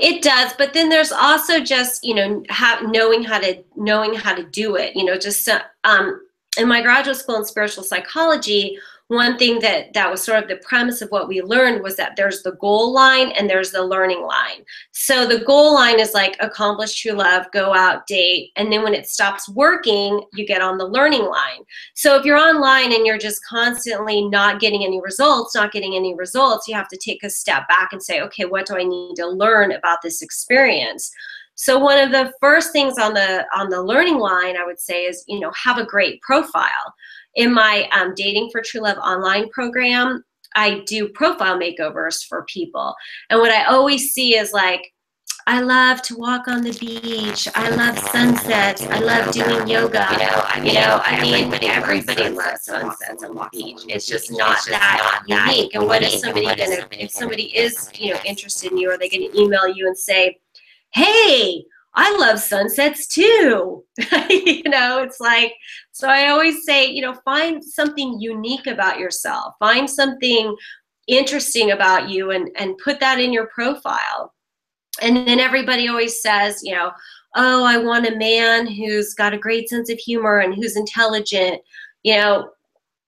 it 0.00 0.22
does 0.22 0.52
but 0.58 0.72
then 0.72 0.88
there's 0.88 1.12
also 1.12 1.60
just 1.60 2.04
you 2.04 2.14
know 2.14 2.42
have, 2.48 2.82
knowing 2.90 3.22
how 3.22 3.38
to 3.38 3.62
knowing 3.76 4.14
how 4.14 4.34
to 4.34 4.44
do 4.44 4.76
it 4.76 4.94
you 4.96 5.04
know 5.04 5.16
just 5.16 5.44
so, 5.44 5.58
um, 5.84 6.20
in 6.58 6.68
my 6.68 6.82
graduate 6.82 7.16
school 7.16 7.36
in 7.36 7.44
spiritual 7.44 7.84
psychology 7.84 8.78
one 9.12 9.36
thing 9.36 9.58
that 9.60 9.92
that 9.92 10.10
was 10.10 10.22
sort 10.22 10.42
of 10.42 10.48
the 10.48 10.56
premise 10.56 11.02
of 11.02 11.10
what 11.10 11.28
we 11.28 11.42
learned 11.42 11.82
was 11.82 11.96
that 11.96 12.16
there's 12.16 12.42
the 12.42 12.52
goal 12.52 12.92
line 12.92 13.30
and 13.32 13.48
there's 13.48 13.70
the 13.70 13.82
learning 13.82 14.22
line. 14.22 14.64
So 14.92 15.26
the 15.26 15.44
goal 15.44 15.74
line 15.74 16.00
is 16.00 16.14
like 16.14 16.36
accomplish 16.40 17.00
true 17.00 17.12
love 17.12 17.46
go 17.52 17.74
out 17.74 18.06
date 18.06 18.52
and 18.56 18.72
then 18.72 18.82
when 18.82 18.94
it 18.94 19.06
stops 19.06 19.48
working 19.50 20.24
you 20.32 20.46
get 20.46 20.62
on 20.62 20.78
the 20.78 20.86
learning 20.86 21.26
line. 21.26 21.62
So 21.94 22.16
if 22.18 22.24
you're 22.24 22.38
online 22.38 22.92
and 22.92 23.06
you're 23.06 23.18
just 23.18 23.44
constantly 23.44 24.26
not 24.28 24.60
getting 24.60 24.82
any 24.82 25.00
results 25.00 25.54
not 25.54 25.72
getting 25.72 25.94
any 25.94 26.14
results 26.14 26.66
you 26.66 26.74
have 26.74 26.88
to 26.88 26.96
take 26.96 27.22
a 27.22 27.30
step 27.30 27.68
back 27.68 27.92
and 27.92 28.02
say 28.02 28.22
okay 28.22 28.46
what 28.46 28.66
do 28.66 28.76
i 28.76 28.82
need 28.82 29.14
to 29.16 29.26
learn 29.26 29.72
about 29.72 30.00
this 30.02 30.22
experience? 30.22 31.12
So 31.54 31.78
one 31.78 31.98
of 31.98 32.10
the 32.12 32.32
first 32.40 32.72
things 32.72 32.98
on 32.98 33.12
the 33.12 33.44
on 33.54 33.68
the 33.68 33.82
learning 33.82 34.18
line 34.18 34.56
i 34.56 34.64
would 34.64 34.80
say 34.80 35.04
is 35.04 35.22
you 35.28 35.38
know 35.38 35.52
have 35.52 35.76
a 35.76 35.84
great 35.84 36.22
profile 36.22 36.94
in 37.34 37.52
my 37.52 37.88
um, 37.92 38.14
Dating 38.14 38.50
for 38.50 38.62
True 38.64 38.82
Love 38.82 38.98
online 38.98 39.48
program, 39.50 40.24
I 40.54 40.82
do 40.86 41.08
profile 41.08 41.58
makeovers 41.58 42.26
for 42.26 42.44
people. 42.44 42.94
And 43.30 43.40
what 43.40 43.52
I 43.52 43.64
always 43.64 44.12
see 44.12 44.36
is 44.36 44.52
like, 44.52 44.92
I 45.46 45.60
love 45.60 46.02
to 46.02 46.16
walk 46.16 46.46
on 46.46 46.62
the 46.62 46.72
beach. 46.72 47.48
I 47.56 47.68
love 47.70 47.98
sunsets. 47.98 48.82
I 48.82 49.00
love 49.00 49.32
doing 49.32 49.66
yoga. 49.66 50.06
You 50.12 50.18
know, 50.18 50.42
I 50.44 50.60
mean, 50.60 50.66
you 50.66 50.74
know, 50.74 51.00
I 51.02 51.20
mean 51.20 51.34
everybody, 51.34 51.66
everybody 51.66 52.28
loves 52.28 52.64
sunsets 52.64 53.24
on 53.24 53.34
the 53.34 53.48
beach. 53.50 53.80
It's 53.88 54.06
just 54.06 54.30
not 54.30 54.52
it's 54.52 54.66
just 54.66 54.70
that 54.70 55.22
not 55.26 55.48
unique. 55.48 55.74
And 55.74 55.86
what 55.86 56.02
is 56.02 56.20
somebody 56.20 56.46
gonna, 56.46 56.86
if 56.92 57.10
somebody 57.10 57.56
is, 57.56 57.90
you 57.94 58.14
know, 58.14 58.20
interested 58.24 58.70
in 58.70 58.78
you, 58.78 58.90
are 58.90 58.98
they 58.98 59.08
gonna 59.08 59.28
email 59.34 59.66
you 59.66 59.88
and 59.88 59.98
say, 59.98 60.38
hey, 60.94 61.64
I 61.94 62.16
love 62.16 62.38
sunsets 62.38 63.06
too. 63.06 63.84
you 64.30 64.62
know, 64.64 65.02
it's 65.02 65.20
like, 65.20 65.54
so 65.92 66.08
I 66.08 66.28
always 66.28 66.64
say, 66.64 66.86
you 66.86 67.02
know, 67.02 67.14
find 67.24 67.62
something 67.62 68.18
unique 68.18 68.66
about 68.66 68.98
yourself, 68.98 69.54
find 69.58 69.88
something 69.88 70.56
interesting 71.06 71.72
about 71.72 72.08
you 72.08 72.30
and, 72.30 72.50
and 72.56 72.78
put 72.78 73.00
that 73.00 73.20
in 73.20 73.32
your 73.32 73.46
profile. 73.46 74.32
And 75.00 75.16
then 75.16 75.40
everybody 75.40 75.88
always 75.88 76.22
says, 76.22 76.60
you 76.62 76.74
know, 76.74 76.92
oh, 77.34 77.64
I 77.64 77.78
want 77.78 78.06
a 78.06 78.16
man 78.16 78.66
who's 78.66 79.14
got 79.14 79.34
a 79.34 79.38
great 79.38 79.68
sense 79.68 79.90
of 79.90 79.98
humor 79.98 80.38
and 80.38 80.54
who's 80.54 80.76
intelligent. 80.76 81.60
You 82.02 82.16
know, 82.16 82.50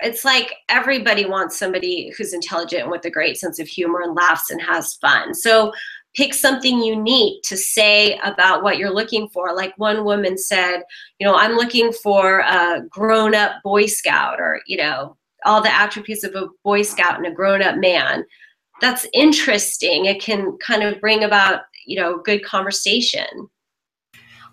it's 0.00 0.24
like 0.24 0.54
everybody 0.68 1.24
wants 1.24 1.58
somebody 1.58 2.12
who's 2.16 2.34
intelligent 2.34 2.90
with 2.90 3.04
a 3.04 3.10
great 3.10 3.36
sense 3.36 3.58
of 3.58 3.68
humor 3.68 4.02
and 4.02 4.14
laughs 4.14 4.50
and 4.50 4.60
has 4.60 4.94
fun. 4.94 5.34
So 5.34 5.72
pick 6.14 6.34
something 6.34 6.82
unique 6.82 7.42
to 7.44 7.56
say 7.56 8.18
about 8.24 8.62
what 8.62 8.78
you're 8.78 8.94
looking 8.94 9.28
for. 9.28 9.54
Like 9.54 9.74
one 9.76 10.04
woman 10.04 10.38
said, 10.38 10.82
you 11.18 11.26
know, 11.26 11.34
I'm 11.34 11.56
looking 11.56 11.92
for 11.92 12.40
a 12.40 12.82
grown 12.88 13.34
up 13.34 13.62
Boy 13.62 13.86
Scout 13.86 14.40
or, 14.40 14.60
you 14.66 14.76
know, 14.76 15.16
all 15.44 15.62
the 15.62 15.74
attributes 15.74 16.24
of 16.24 16.34
a 16.34 16.48
Boy 16.62 16.82
Scout 16.82 17.16
and 17.16 17.26
a 17.26 17.30
grown 17.30 17.62
up 17.62 17.76
man. 17.76 18.24
That's 18.80 19.06
interesting. 19.12 20.06
It 20.06 20.20
can 20.20 20.56
kind 20.58 20.82
of 20.82 21.00
bring 21.00 21.24
about, 21.24 21.62
you 21.86 22.00
know 22.00 22.18
good 22.18 22.44
conversation 22.44 23.26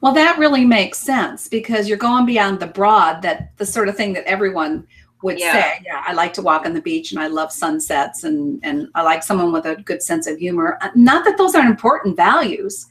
well 0.01 0.13
that 0.13 0.37
really 0.37 0.65
makes 0.65 0.97
sense 0.97 1.47
because 1.47 1.87
you're 1.87 1.97
going 1.97 2.25
beyond 2.25 2.59
the 2.59 2.67
broad 2.67 3.21
that 3.21 3.55
the 3.57 3.65
sort 3.65 3.87
of 3.89 3.95
thing 3.95 4.13
that 4.13 4.25
everyone 4.25 4.85
would 5.21 5.39
Yeah. 5.39 5.53
say 5.53 5.81
yeah 5.85 6.03
i 6.07 6.13
like 6.13 6.33
to 6.33 6.41
walk 6.41 6.65
on 6.65 6.73
the 6.73 6.81
beach 6.81 7.11
and 7.11 7.19
i 7.21 7.27
love 7.27 7.51
sunsets 7.51 8.23
and 8.23 8.59
and 8.63 8.87
i 8.95 9.01
like 9.01 9.23
someone 9.23 9.51
with 9.51 9.65
a 9.65 9.75
good 9.83 10.01
sense 10.01 10.27
of 10.27 10.37
humor. 10.37 10.77
Uh, 10.81 10.89
not 10.95 11.23
that 11.25 11.37
those 11.37 11.55
aren't 11.55 11.69
important 11.69 12.15
values. 12.15 12.87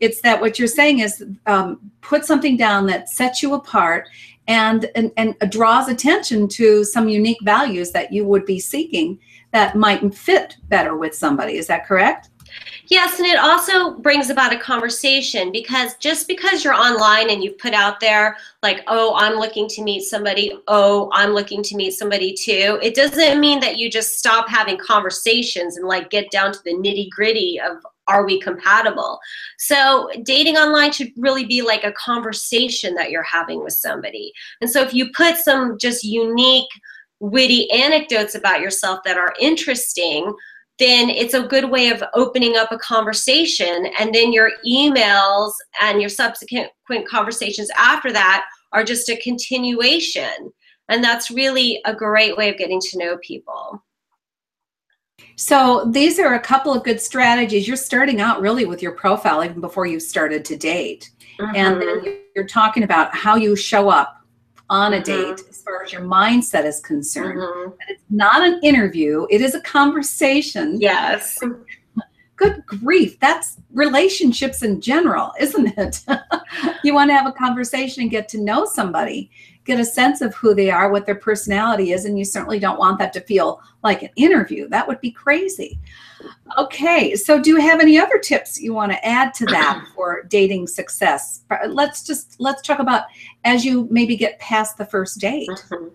It's 0.00 0.20
that 0.22 0.40
what 0.40 0.58
you're 0.58 0.68
saying 0.68 0.98
is 1.00 1.24
um, 1.46 1.78
put 2.00 2.24
something 2.24 2.56
down 2.56 2.86
that 2.86 3.08
sets 3.08 3.42
you 3.42 3.54
apart 3.54 4.08
and, 4.48 4.90
and 4.94 5.12
and 5.16 5.34
draws 5.50 5.88
attention 5.88 6.48
to 6.48 6.84
some 6.84 7.08
unique 7.08 7.38
values 7.42 7.92
that 7.92 8.12
you 8.12 8.24
would 8.26 8.44
be 8.44 8.58
seeking 8.60 9.18
that 9.52 9.76
might 9.76 10.14
fit 10.14 10.56
better 10.68 10.96
with 10.96 11.14
somebody. 11.14 11.56
Is 11.56 11.66
that 11.68 11.86
correct 11.86 12.28
Yes, 12.88 13.18
and 13.18 13.26
it 13.26 13.38
also 13.38 13.94
brings 13.98 14.28
about 14.28 14.52
a 14.52 14.58
conversation 14.58 15.50
because 15.50 15.96
just 15.96 16.28
because 16.28 16.62
you're 16.62 16.74
online 16.74 17.30
and 17.30 17.42
you've 17.42 17.58
put 17.58 17.72
out 17.72 17.98
there, 17.98 18.36
like, 18.62 18.84
oh, 18.88 19.14
I'm 19.16 19.36
looking 19.36 19.68
to 19.68 19.82
meet 19.82 20.02
somebody, 20.02 20.52
oh, 20.68 21.10
I'm 21.12 21.30
looking 21.30 21.62
to 21.62 21.76
meet 21.76 21.92
somebody 21.92 22.34
too, 22.34 22.78
it 22.82 22.94
doesn't 22.94 23.40
mean 23.40 23.60
that 23.60 23.78
you 23.78 23.90
just 23.90 24.18
stop 24.18 24.48
having 24.48 24.76
conversations 24.76 25.78
and 25.78 25.88
like 25.88 26.10
get 26.10 26.30
down 26.30 26.52
to 26.52 26.58
the 26.64 26.74
nitty 26.74 27.08
gritty 27.10 27.58
of 27.58 27.78
are 28.06 28.26
we 28.26 28.38
compatible? 28.38 29.18
So, 29.58 30.10
dating 30.24 30.56
online 30.56 30.92
should 30.92 31.10
really 31.16 31.46
be 31.46 31.62
like 31.62 31.84
a 31.84 31.92
conversation 31.92 32.94
that 32.96 33.10
you're 33.10 33.22
having 33.22 33.64
with 33.64 33.72
somebody. 33.72 34.32
And 34.60 34.68
so, 34.68 34.82
if 34.82 34.92
you 34.92 35.10
put 35.12 35.36
some 35.36 35.78
just 35.78 36.04
unique, 36.04 36.68
witty 37.20 37.70
anecdotes 37.70 38.34
about 38.34 38.60
yourself 38.60 39.00
that 39.04 39.16
are 39.16 39.34
interesting, 39.40 40.34
then 40.78 41.08
it's 41.08 41.34
a 41.34 41.46
good 41.46 41.70
way 41.70 41.88
of 41.88 42.02
opening 42.14 42.56
up 42.56 42.72
a 42.72 42.78
conversation. 42.78 43.88
And 43.98 44.14
then 44.14 44.32
your 44.32 44.50
emails 44.66 45.52
and 45.80 46.00
your 46.00 46.10
subsequent 46.10 46.70
conversations 47.08 47.70
after 47.78 48.12
that 48.12 48.44
are 48.72 48.84
just 48.84 49.08
a 49.08 49.16
continuation. 49.16 50.52
And 50.88 51.02
that's 51.02 51.30
really 51.30 51.80
a 51.84 51.94
great 51.94 52.36
way 52.36 52.50
of 52.50 52.58
getting 52.58 52.80
to 52.80 52.98
know 52.98 53.16
people. 53.18 53.82
So 55.36 55.88
these 55.90 56.18
are 56.18 56.34
a 56.34 56.40
couple 56.40 56.74
of 56.74 56.84
good 56.84 57.00
strategies. 57.00 57.66
You're 57.66 57.76
starting 57.76 58.20
out 58.20 58.40
really 58.40 58.64
with 58.64 58.82
your 58.82 58.92
profile 58.92 59.44
even 59.44 59.60
before 59.60 59.86
you 59.86 60.00
started 60.00 60.44
to 60.46 60.56
date. 60.56 61.10
And 61.38 61.76
mm-hmm. 61.76 62.04
then 62.04 62.18
you're 62.34 62.46
talking 62.46 62.82
about 62.82 63.14
how 63.14 63.36
you 63.36 63.56
show 63.56 63.88
up 63.88 64.23
on 64.70 64.94
a 64.94 65.00
Mhm. 65.00 65.04
date 65.04 65.40
as 65.48 65.62
far 65.62 65.82
as 65.82 65.92
your 65.92 66.02
mindset 66.02 66.64
is 66.64 66.80
concerned. 66.80 67.38
Mhm. 67.38 67.64
And 67.64 67.90
it's 67.90 68.02
not 68.10 68.42
an 68.46 68.60
interview, 68.62 69.26
it 69.30 69.40
is 69.40 69.54
a 69.54 69.60
conversation. 69.60 70.80
Yes. 70.80 71.38
Good 72.36 72.64
grief, 72.66 73.20
that's 73.20 73.58
relationships 73.72 74.62
in 74.62 74.80
general, 74.80 75.32
isn't 75.38 75.78
it? 75.78 76.04
you 76.84 76.92
want 76.92 77.10
to 77.10 77.14
have 77.14 77.26
a 77.26 77.32
conversation 77.32 78.02
and 78.02 78.10
get 78.10 78.28
to 78.30 78.40
know 78.40 78.64
somebody, 78.64 79.30
get 79.64 79.80
a 79.80 79.84
sense 79.84 80.20
of 80.20 80.34
who 80.34 80.54
they 80.54 80.70
are, 80.70 80.90
what 80.90 81.06
their 81.06 81.14
personality 81.14 81.92
is, 81.92 82.04
and 82.04 82.18
you 82.18 82.24
certainly 82.24 82.58
don't 82.58 82.78
want 82.78 82.98
that 82.98 83.12
to 83.14 83.20
feel 83.20 83.60
like 83.82 84.02
an 84.02 84.10
interview. 84.16 84.68
That 84.68 84.86
would 84.86 85.00
be 85.00 85.10
crazy. 85.10 85.78
Okay, 86.58 87.14
so 87.16 87.40
do 87.40 87.50
you 87.50 87.60
have 87.60 87.80
any 87.80 87.98
other 87.98 88.18
tips 88.18 88.60
you 88.60 88.72
want 88.72 88.92
to 88.92 89.06
add 89.06 89.34
to 89.34 89.46
that 89.46 89.84
for 89.94 90.24
dating 90.28 90.66
success? 90.66 91.42
Let's 91.66 92.02
just 92.04 92.36
let's 92.38 92.62
talk 92.62 92.78
about 92.78 93.04
as 93.44 93.64
you 93.64 93.88
maybe 93.90 94.16
get 94.16 94.38
past 94.38 94.76
the 94.76 94.86
first 94.86 95.20
date. 95.20 95.48
Mhm. 95.70 95.90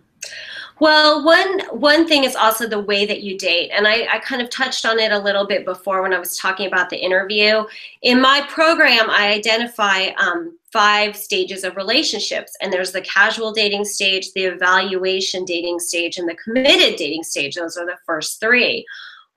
Well, 0.80 1.26
one 1.26 1.60
one 1.72 2.08
thing 2.08 2.24
is 2.24 2.36
also 2.36 2.66
the 2.68 2.80
way 2.80 3.06
that 3.06 3.22
you 3.22 3.38
date, 3.38 3.72
and 3.74 3.86
I, 3.86 4.08
I 4.14 4.20
kind 4.20 4.42
of 4.42 4.50
touched 4.50 4.86
on 4.86 4.98
it 4.98 5.12
a 5.12 5.20
little 5.20 5.46
bit 5.46 5.66
before 5.66 6.02
when 6.02 6.14
I 6.14 6.20
was 6.20 6.38
talking 6.38 6.68
about 6.68 6.90
the 6.90 6.98
interview. 6.98 7.66
In 8.02 8.22
my 8.22 8.46
program, 8.50 9.10
I 9.10 9.34
identify 9.34 10.08
um, 10.18 10.58
five 10.72 11.16
stages 11.16 11.64
of 11.64 11.76
relationships, 11.76 12.52
and 12.62 12.72
there's 12.72 12.92
the 12.92 13.02
casual 13.02 13.52
dating 13.52 13.86
stage, 13.86 14.32
the 14.34 14.46
evaluation 14.46 15.46
dating 15.46 15.80
stage, 15.80 16.18
and 16.18 16.28
the 16.28 16.38
committed 16.44 16.96
dating 16.98 17.24
stage. 17.24 17.56
Those 17.56 17.78
are 17.78 17.86
the 17.86 17.98
first 18.06 18.40
three. 18.40 18.86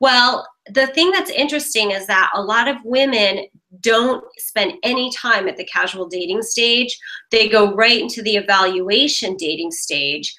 Well, 0.01 0.47
the 0.67 0.89
thing 0.89 1.11
that's 1.13 1.31
interesting 1.31 1.93
is 1.93 2.07
that 2.07 2.31
a 2.35 2.43
lot 2.43 2.67
of 2.67 2.77
women 2.85 3.47
don't 3.81 4.25
spend 4.37 4.75
any 4.83 5.13
time 5.13 5.49
at 5.49 5.57
the 5.57 5.65
casual 5.65 6.09
dating 6.09 6.43
stage. 6.43 6.99
They 7.31 7.49
go 7.49 7.73
right 7.75 8.01
into 8.01 8.21
the 8.21 8.37
evaluation 8.37 9.37
dating 9.37 9.71
stage. 9.71 10.35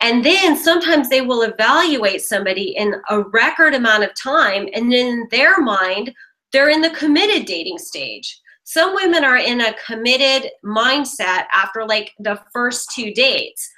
And 0.00 0.24
then 0.24 0.56
sometimes 0.56 1.08
they 1.08 1.20
will 1.20 1.42
evaluate 1.42 2.22
somebody 2.22 2.76
in 2.76 2.94
a 3.10 3.20
record 3.20 3.74
amount 3.74 4.04
of 4.04 4.14
time, 4.14 4.68
and 4.72 4.94
in 4.94 5.26
their 5.30 5.60
mind, 5.60 6.14
they're 6.52 6.70
in 6.70 6.80
the 6.80 6.90
committed 6.90 7.46
dating 7.46 7.78
stage. 7.78 8.40
Some 8.72 8.94
women 8.94 9.24
are 9.24 9.36
in 9.36 9.60
a 9.60 9.74
committed 9.84 10.48
mindset 10.64 11.46
after 11.52 11.84
like 11.84 12.12
the 12.20 12.40
first 12.52 12.92
two 12.94 13.12
dates. 13.12 13.68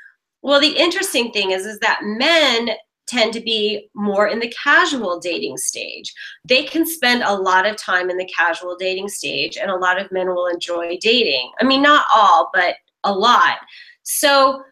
Well, 0.43 0.61
the 0.61 0.77
interesting 0.77 1.31
thing 1.33 1.53
is, 1.53 1.65
is 1.65 1.79
that 1.79 2.01
men 2.03 2.77
tend 3.07 3.33
to 3.33 3.41
be 3.41 3.89
more 3.95 4.29
in 4.29 4.39
the 4.39 4.53
casual 4.63 5.19
dating 5.19 5.57
stage. 5.57 6.13
They 6.45 6.65
can 6.65 6.85
spend 6.85 7.23
a 7.23 7.35
lot 7.35 7.67
of 7.67 7.77
time 7.77 8.11
in 8.11 8.19
the 8.19 8.31
casual 8.37 8.77
dating 8.77 9.09
stage, 9.09 9.57
and 9.57 9.71
a 9.71 9.77
lot 9.77 9.99
of 9.99 10.13
men 10.13 10.29
will 10.29 10.47
enjoy 10.47 10.99
dating. 11.01 11.53
I 11.59 11.65
mean, 11.65 11.81
not 11.81 12.05
all, 12.15 12.51
but 12.53 12.75
a 13.05 13.15
lot. 13.15 13.61
So 14.03 14.63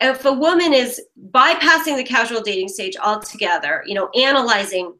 if 0.00 0.24
a 0.26 0.32
woman 0.32 0.74
is 0.74 1.02
bypassing 1.32 1.96
the 1.96 2.04
casual 2.04 2.40
dating 2.40 2.68
stage 2.68 2.96
altogether, 3.02 3.82
you 3.84 3.94
know, 3.94 4.10
analyzing, 4.10 4.94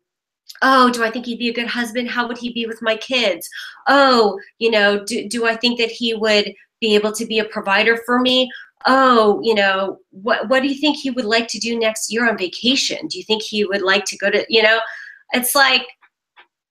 oh, 0.63 0.91
do 0.91 1.05
I 1.05 1.11
think 1.11 1.27
he'd 1.27 1.39
be 1.39 1.49
a 1.49 1.55
good 1.55 1.67
husband? 1.67 2.09
How 2.09 2.27
would 2.27 2.39
he 2.39 2.53
be 2.53 2.67
with 2.67 2.83
my 2.83 2.97
kids? 2.97 3.49
Oh, 3.89 4.39
you 4.59 4.71
know, 4.71 5.05
do, 5.05 5.29
do 5.29 5.47
I 5.47 5.57
think 5.57 5.79
that 5.79 5.91
he 5.91 6.15
would 6.15 6.53
be 6.81 6.95
able 6.95 7.13
to 7.13 7.27
be 7.27 7.39
a 7.39 7.45
provider 7.45 7.99
for 8.05 8.21
me? 8.21 8.51
Oh, 8.87 9.41
you 9.43 9.55
know, 9.55 9.99
what 10.11 10.49
what 10.49 10.63
do 10.63 10.69
you 10.69 10.81
think 10.81 10.97
he 10.97 11.11
would 11.11 11.25
like 11.25 11.49
to 11.49 11.59
do 11.59 11.79
next 11.79 12.13
year 12.13 12.29
on 12.29 12.39
vacation? 12.39 13.07
Do 13.09 13.19
you 13.19 13.25
think 13.25 13.43
he 13.43 13.65
would 13.65 13.83
like 13.83 14.05
to 14.07 14.19
go 14.19 14.31
to, 14.31 14.45
you 14.49 14.63
know, 14.63 14.79
it's 15.33 15.55
like, 15.55 15.87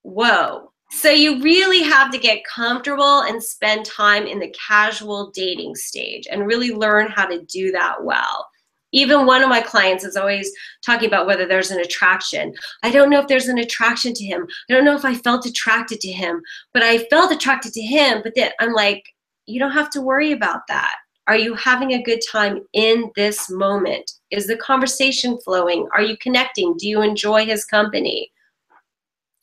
whoa. 0.03 0.71
So 0.91 1.09
you 1.09 1.41
really 1.41 1.81
have 1.81 2.11
to 2.11 2.17
get 2.17 2.45
comfortable 2.45 3.21
and 3.21 3.43
spend 3.43 3.85
time 3.85 4.27
in 4.27 4.39
the 4.39 4.53
casual 4.67 5.31
dating 5.31 5.75
stage 5.75 6.27
and 6.31 6.47
really 6.47 6.71
learn 6.71 7.07
how 7.07 7.25
to 7.25 7.41
do 7.45 7.71
that 7.71 8.01
well. 8.03 8.47
Even 8.95 9.25
one 9.25 9.43
of 9.43 9.49
my 9.49 9.59
clients 9.59 10.05
is 10.05 10.15
always 10.15 10.49
talking 10.83 11.07
about 11.07 11.27
whether 11.27 11.45
there's 11.45 11.69
an 11.69 11.81
attraction. 11.81 12.53
I 12.81 12.91
don't 12.91 13.09
know 13.09 13.19
if 13.19 13.27
there's 13.27 13.49
an 13.49 13.57
attraction 13.57 14.13
to 14.13 14.23
him. 14.23 14.47
I 14.69 14.73
don't 14.73 14.85
know 14.85 14.95
if 14.95 15.03
I 15.03 15.15
felt 15.15 15.45
attracted 15.45 15.99
to 15.99 16.11
him, 16.11 16.41
but 16.73 16.81
I 16.81 16.99
felt 17.09 17.33
attracted 17.33 17.73
to 17.73 17.81
him. 17.81 18.21
But 18.23 18.35
then 18.35 18.51
I'm 18.61 18.71
like, 18.71 19.03
you 19.47 19.59
don't 19.59 19.73
have 19.73 19.89
to 19.91 20.01
worry 20.01 20.31
about 20.31 20.61
that. 20.69 20.95
Are 21.27 21.35
you 21.35 21.55
having 21.55 21.91
a 21.91 22.03
good 22.03 22.21
time 22.31 22.61
in 22.71 23.11
this 23.17 23.49
moment? 23.49 24.09
Is 24.31 24.47
the 24.47 24.55
conversation 24.57 25.37
flowing? 25.43 25.89
Are 25.93 26.01
you 26.01 26.15
connecting? 26.17 26.77
Do 26.77 26.87
you 26.87 27.01
enjoy 27.01 27.45
his 27.45 27.65
company? 27.65 28.31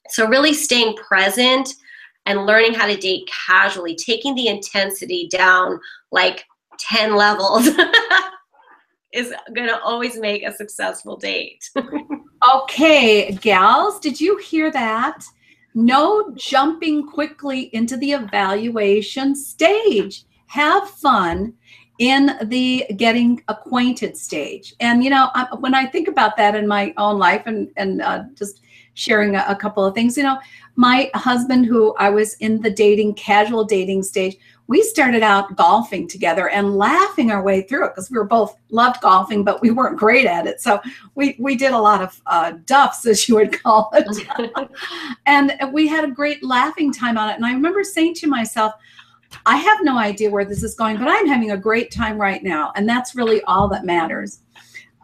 So, 0.08 0.26
really 0.28 0.54
staying 0.54 0.96
present 0.96 1.68
and 2.24 2.46
learning 2.46 2.74
how 2.74 2.86
to 2.86 2.96
date 2.96 3.28
casually, 3.46 3.96
taking 3.96 4.34
the 4.34 4.46
intensity 4.46 5.28
down 5.30 5.78
like 6.10 6.44
10 6.78 7.16
levels 7.16 7.68
is 9.12 9.35
going 9.55 9.68
to 9.68 9.81
always 9.81 10.18
make 10.18 10.42
a 10.44 10.53
successful 10.53 11.16
date. 11.16 11.70
Okay, 12.55 13.31
gals, 13.40 14.01
did 14.01 14.20
you 14.20 14.37
hear 14.38 14.72
that? 14.72 15.25
No 15.75 16.33
jumping 16.35 17.07
quickly 17.07 17.70
into 17.72 17.96
the 17.96 18.12
evaluation 18.12 19.37
stage. 19.37 20.25
Have 20.46 20.90
fun 20.90 21.55
in 21.98 22.37
the 22.42 22.85
getting 22.96 23.42
acquainted 23.46 24.16
stage. 24.16 24.75
And 24.81 25.05
you 25.05 25.11
know, 25.11 25.31
I, 25.35 25.55
when 25.61 25.72
I 25.72 25.87
think 25.87 26.09
about 26.09 26.37
that 26.37 26.57
in 26.57 26.66
my 26.66 26.92
own 26.96 27.18
life, 27.18 27.44
and 27.46 27.70
and 27.77 28.03
uh, 28.03 28.25
just 28.35 28.62
sharing 28.94 29.37
a, 29.37 29.44
a 29.48 29.55
couple 29.55 29.85
of 29.85 29.94
things, 29.94 30.16
you 30.16 30.25
know, 30.25 30.38
my 30.75 31.12
husband, 31.14 31.66
who 31.66 31.94
I 31.94 32.11
was 32.11 32.35
in 32.35 32.61
the 32.61 32.70
dating, 32.70 33.14
casual 33.14 33.64
dating 33.64 34.03
stage, 34.03 34.37
we 34.72 34.82
started 34.82 35.22
out 35.22 35.54
golfing 35.54 36.08
together 36.08 36.48
and 36.48 36.78
laughing 36.78 37.30
our 37.30 37.42
way 37.42 37.61
through 37.61 37.85
it 37.85 37.90
because 37.90 38.11
we 38.11 38.16
were 38.16 38.24
both 38.24 38.56
loved 38.70 39.02
golfing, 39.02 39.44
but 39.44 39.61
we 39.61 39.70
weren't 39.70 39.98
great 39.98 40.24
at 40.24 40.46
it. 40.46 40.62
So 40.62 40.80
we 41.14 41.37
we 41.38 41.56
did 41.56 41.72
a 41.72 41.78
lot 41.78 42.00
of 42.00 42.18
uh, 42.24 42.52
duffs, 42.64 43.04
as 43.12 43.28
you 43.28 43.35
would 43.35 43.62
call 43.62 43.90
it, 43.92 44.70
and 45.26 45.52
we 45.74 45.87
had 45.87 46.04
a 46.04 46.11
great 46.11 46.42
laughing 46.42 46.90
time 46.90 47.18
on 47.18 47.28
it. 47.28 47.37
And 47.37 47.44
I 47.44 47.52
remember 47.52 47.85
saying 47.85 48.14
to 48.14 48.26
myself, 48.26 48.72
I 49.44 49.58
have 49.58 49.80
no 49.82 49.98
idea 49.98 50.30
where 50.30 50.46
this 50.46 50.62
is 50.62 50.74
going, 50.74 50.96
but 50.96 51.06
I'm 51.06 51.26
having 51.26 51.50
a 51.50 51.56
great 51.58 51.90
time 51.90 52.18
right 52.18 52.42
now, 52.42 52.72
and 52.74 52.88
that's 52.88 53.14
really 53.14 53.42
all 53.42 53.68
that 53.68 53.85
matters. 53.85 54.38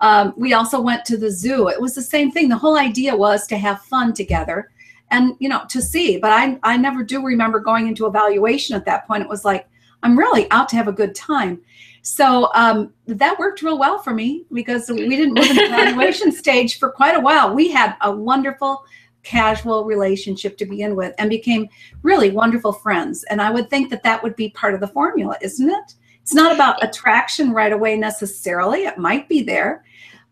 Um, 0.00 0.32
we 0.38 0.54
also 0.54 0.80
went 0.80 1.04
to 1.04 1.18
the 1.18 1.30
zoo. 1.30 1.68
It 1.68 1.78
was 1.78 1.94
the 1.94 2.00
same 2.00 2.30
thing. 2.30 2.48
The 2.48 2.56
whole 2.56 2.78
idea 2.78 3.14
was 3.14 3.46
to 3.48 3.58
have 3.58 3.82
fun 3.82 4.14
together 4.14 4.70
and 5.10 5.34
you 5.38 5.48
know 5.48 5.62
to 5.68 5.80
see 5.80 6.18
but 6.18 6.32
i 6.32 6.58
i 6.62 6.76
never 6.76 7.02
do 7.02 7.22
remember 7.24 7.60
going 7.60 7.86
into 7.86 8.06
evaluation 8.06 8.76
at 8.76 8.84
that 8.84 9.06
point 9.06 9.22
it 9.22 9.28
was 9.28 9.44
like 9.44 9.68
i'm 10.02 10.18
really 10.18 10.50
out 10.50 10.68
to 10.68 10.76
have 10.76 10.88
a 10.88 10.92
good 10.92 11.14
time 11.14 11.60
so 12.02 12.48
um, 12.54 12.94
that 13.06 13.38
worked 13.38 13.60
real 13.60 13.78
well 13.78 13.98
for 13.98 14.14
me 14.14 14.46
because 14.52 14.88
we 14.88 15.08
didn't 15.08 15.34
move 15.34 15.50
in 15.50 15.56
the 15.56 15.64
evaluation 15.64 16.32
stage 16.44 16.78
for 16.78 16.90
quite 16.90 17.16
a 17.16 17.20
while 17.20 17.54
we 17.54 17.70
had 17.70 17.96
a 18.00 18.10
wonderful 18.10 18.84
casual 19.28 19.84
relationship 19.84 20.56
to 20.56 20.64
begin 20.64 20.96
with 20.96 21.14
and 21.18 21.28
became 21.28 21.68
really 22.02 22.30
wonderful 22.30 22.72
friends. 22.72 23.24
And 23.24 23.42
I 23.42 23.50
would 23.50 23.68
think 23.68 23.90
that 23.90 24.02
that 24.02 24.22
would 24.22 24.36
be 24.36 24.50
part 24.50 24.72
of 24.72 24.80
the 24.80 24.88
formula, 24.88 25.36
isn't 25.42 25.68
it? 25.68 25.94
It's 26.22 26.34
not 26.34 26.54
about 26.54 26.82
attraction 26.82 27.52
right 27.52 27.72
away 27.72 27.96
necessarily. 27.96 28.80
It 28.84 28.98
might 28.98 29.28
be 29.28 29.42
there, 29.42 29.84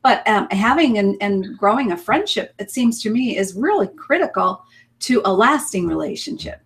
but 0.06 0.24
um, 0.28 0.46
having 0.52 0.98
and, 0.98 1.16
and 1.20 1.58
growing 1.58 1.90
a 1.90 1.96
friendship, 1.96 2.54
it 2.60 2.70
seems 2.70 3.02
to 3.02 3.10
me, 3.10 3.36
is 3.36 3.56
really 3.56 3.88
critical 3.88 4.62
to 5.00 5.20
a 5.24 5.32
lasting 5.32 5.88
relationship. 5.88 6.60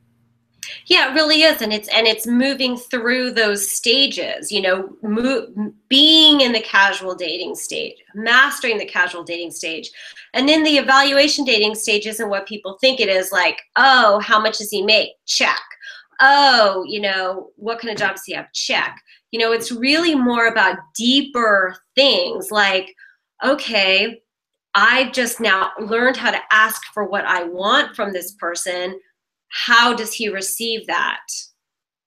Yeah, 0.85 1.11
it 1.11 1.15
really 1.15 1.41
is, 1.41 1.63
and 1.63 1.73
it's 1.73 1.89
and 1.89 2.07
it's 2.07 2.27
moving 2.27 2.77
through 2.77 3.31
those 3.31 3.67
stages. 3.67 4.53
You 4.53 4.61
know, 4.61 5.73
being 5.89 6.43
in 6.43 6.53
the 6.53 6.61
casual 6.61 7.15
dating 7.15 7.55
stage, 7.55 7.97
mastering 8.15 8.77
the 8.77 8.85
casual 8.85 9.25
dating 9.25 9.53
stage, 9.53 9.91
and 10.35 10.47
then 10.47 10.63
the 10.63 10.77
evaluation 10.77 11.47
dating 11.47 11.77
stage 11.77 12.07
isn't 12.07 12.29
what 12.29 12.47
people 12.47 12.77
think 12.79 13.01
it 13.01 13.09
is. 13.09 13.33
Like, 13.33 13.59
oh, 13.77 14.21
how 14.21 14.39
much 14.39 14.59
does 14.59 14.71
he 14.71 14.83
make? 14.83 15.13
Check. 15.25 15.63
Oh, 16.21 16.85
you 16.87 17.01
know, 17.01 17.53
what 17.57 17.81
kind 17.81 17.91
of 17.91 17.99
job 17.99 18.17
does 18.17 18.25
he 18.27 18.35
have? 18.35 18.53
Check. 18.53 19.01
You 19.31 19.41
know, 19.41 19.53
it's 19.53 19.73
really 19.73 20.15
more 20.15 20.49
about 20.49 20.77
deeper 20.95 21.75
things 21.95 22.51
like, 22.51 22.95
okay, 23.45 24.21
I've 24.75 25.13
just 25.13 25.41
now 25.41 25.73
learned 25.81 26.17
how 26.17 26.31
to 26.31 26.41
ask 26.53 26.81
for 26.95 27.05
what 27.05 27.25
I 27.25 27.45
want 27.45 27.97
from 27.97 28.13
this 28.13 28.33
person 28.33 28.99
how 29.51 29.95
does 29.95 30.13
he 30.13 30.29
receive 30.29 30.87
that? 30.87 31.21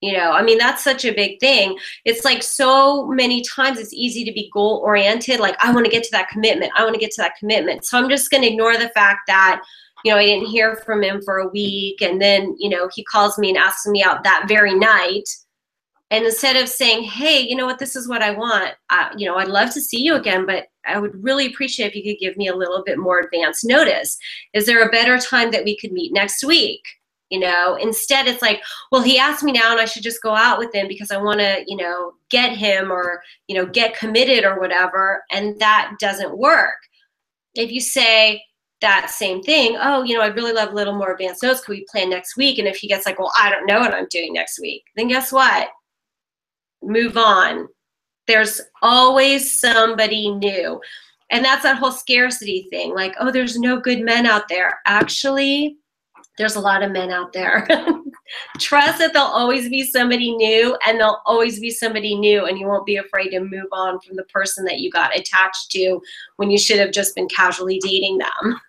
You 0.00 0.12
know, 0.12 0.32
I 0.32 0.42
mean, 0.42 0.58
that's 0.58 0.84
such 0.84 1.04
a 1.04 1.14
big 1.14 1.40
thing. 1.40 1.78
It's 2.04 2.24
like 2.24 2.42
so 2.42 3.06
many 3.06 3.42
times 3.42 3.78
it's 3.78 3.92
easy 3.94 4.24
to 4.24 4.32
be 4.32 4.50
goal 4.52 4.82
oriented. 4.84 5.40
Like, 5.40 5.56
I 5.64 5.72
want 5.72 5.86
to 5.86 5.90
get 5.90 6.02
to 6.04 6.10
that 6.12 6.28
commitment. 6.28 6.72
I 6.76 6.82
want 6.82 6.94
to 6.94 7.00
get 7.00 7.10
to 7.12 7.22
that 7.22 7.36
commitment. 7.38 7.86
So 7.86 7.96
I'm 7.96 8.10
just 8.10 8.30
going 8.30 8.42
to 8.42 8.50
ignore 8.50 8.76
the 8.76 8.90
fact 8.90 9.20
that, 9.28 9.62
you 10.04 10.12
know, 10.12 10.18
I 10.18 10.24
didn't 10.24 10.48
hear 10.48 10.76
from 10.76 11.02
him 11.02 11.22
for 11.24 11.38
a 11.38 11.48
week. 11.48 12.02
And 12.02 12.20
then, 12.20 12.54
you 12.58 12.68
know, 12.68 12.90
he 12.94 13.02
calls 13.04 13.38
me 13.38 13.48
and 13.48 13.56
asks 13.56 13.86
me 13.86 14.02
out 14.02 14.24
that 14.24 14.44
very 14.46 14.74
night. 14.74 15.28
And 16.10 16.26
instead 16.26 16.56
of 16.56 16.68
saying, 16.68 17.04
hey, 17.04 17.40
you 17.40 17.56
know 17.56 17.64
what, 17.64 17.78
this 17.78 17.96
is 17.96 18.06
what 18.06 18.20
I 18.20 18.30
want, 18.30 18.74
uh, 18.90 19.08
you 19.16 19.26
know, 19.26 19.36
I'd 19.36 19.48
love 19.48 19.72
to 19.72 19.80
see 19.80 20.02
you 20.02 20.16
again, 20.16 20.44
but 20.44 20.66
I 20.86 20.98
would 20.98 21.22
really 21.22 21.46
appreciate 21.46 21.88
if 21.88 21.94
you 21.94 22.02
could 22.02 22.20
give 22.20 22.36
me 22.36 22.48
a 22.48 22.56
little 22.56 22.82
bit 22.84 22.98
more 22.98 23.20
advance 23.20 23.64
notice. 23.64 24.16
Is 24.52 24.66
there 24.66 24.82
a 24.82 24.90
better 24.90 25.18
time 25.18 25.50
that 25.50 25.64
we 25.64 25.76
could 25.76 25.92
meet 25.92 26.12
next 26.12 26.44
week? 26.44 26.82
you 27.30 27.40
know 27.40 27.76
instead 27.80 28.26
it's 28.26 28.42
like 28.42 28.62
well 28.92 29.02
he 29.02 29.18
asked 29.18 29.42
me 29.42 29.50
now 29.50 29.72
and 29.72 29.80
i 29.80 29.84
should 29.84 30.02
just 30.02 30.22
go 30.22 30.34
out 30.34 30.58
with 30.58 30.74
him 30.74 30.86
because 30.86 31.10
i 31.10 31.16
want 31.16 31.40
to 31.40 31.64
you 31.66 31.76
know 31.76 32.12
get 32.30 32.56
him 32.56 32.92
or 32.92 33.22
you 33.48 33.56
know 33.56 33.66
get 33.66 33.96
committed 33.96 34.44
or 34.44 34.60
whatever 34.60 35.22
and 35.30 35.58
that 35.60 35.92
doesn't 35.98 36.36
work. 36.38 36.76
If 37.54 37.70
you 37.70 37.80
say 37.80 38.42
that 38.80 39.10
same 39.10 39.42
thing 39.42 39.76
oh 39.80 40.02
you 40.02 40.14
know 40.14 40.22
i'd 40.22 40.34
really 40.34 40.52
love 40.52 40.72
a 40.72 40.74
little 40.74 40.94
more 40.94 41.12
advanced 41.12 41.42
notes 41.42 41.60
could 41.60 41.72
we 41.72 41.86
plan 41.90 42.10
next 42.10 42.36
week? 42.36 42.58
And 42.58 42.68
if 42.68 42.76
he 42.76 42.88
gets 42.88 43.06
like 43.06 43.18
well 43.18 43.32
i 43.38 43.48
don't 43.48 43.66
know 43.66 43.80
what 43.80 43.94
i'm 43.94 44.08
doing 44.10 44.32
next 44.32 44.60
week 44.60 44.84
then 44.96 45.08
guess 45.08 45.32
what? 45.32 45.68
Move 46.82 47.16
on 47.16 47.68
there's 48.26 48.60
always 48.82 49.60
somebody 49.60 50.30
new 50.30 50.80
and 51.30 51.44
that's 51.44 51.62
that 51.62 51.76
whole 51.76 51.92
scarcity 51.92 52.66
thing 52.70 52.94
like 52.94 53.14
oh 53.20 53.30
there's 53.30 53.58
no 53.58 53.80
good 53.80 54.00
men 54.00 54.26
out 54.26 54.48
there 54.48 54.80
actually 54.86 55.76
there's 56.36 56.56
a 56.56 56.60
lot 56.60 56.82
of 56.82 56.90
men 56.90 57.10
out 57.10 57.32
there. 57.32 57.66
Trust 58.58 58.98
that 58.98 59.12
there'll 59.12 59.28
always 59.28 59.68
be 59.68 59.84
somebody 59.84 60.34
new 60.34 60.76
and 60.86 60.98
there'll 60.98 61.22
always 61.26 61.60
be 61.60 61.70
somebody 61.70 62.14
new, 62.14 62.46
and 62.46 62.58
you 62.58 62.66
won't 62.66 62.86
be 62.86 62.96
afraid 62.96 63.30
to 63.30 63.40
move 63.40 63.68
on 63.72 64.00
from 64.00 64.16
the 64.16 64.24
person 64.24 64.64
that 64.64 64.80
you 64.80 64.90
got 64.90 65.16
attached 65.16 65.70
to 65.72 66.00
when 66.36 66.50
you 66.50 66.58
should 66.58 66.78
have 66.78 66.90
just 66.90 67.14
been 67.14 67.28
casually 67.28 67.78
dating 67.78 68.18
them. 68.18 68.60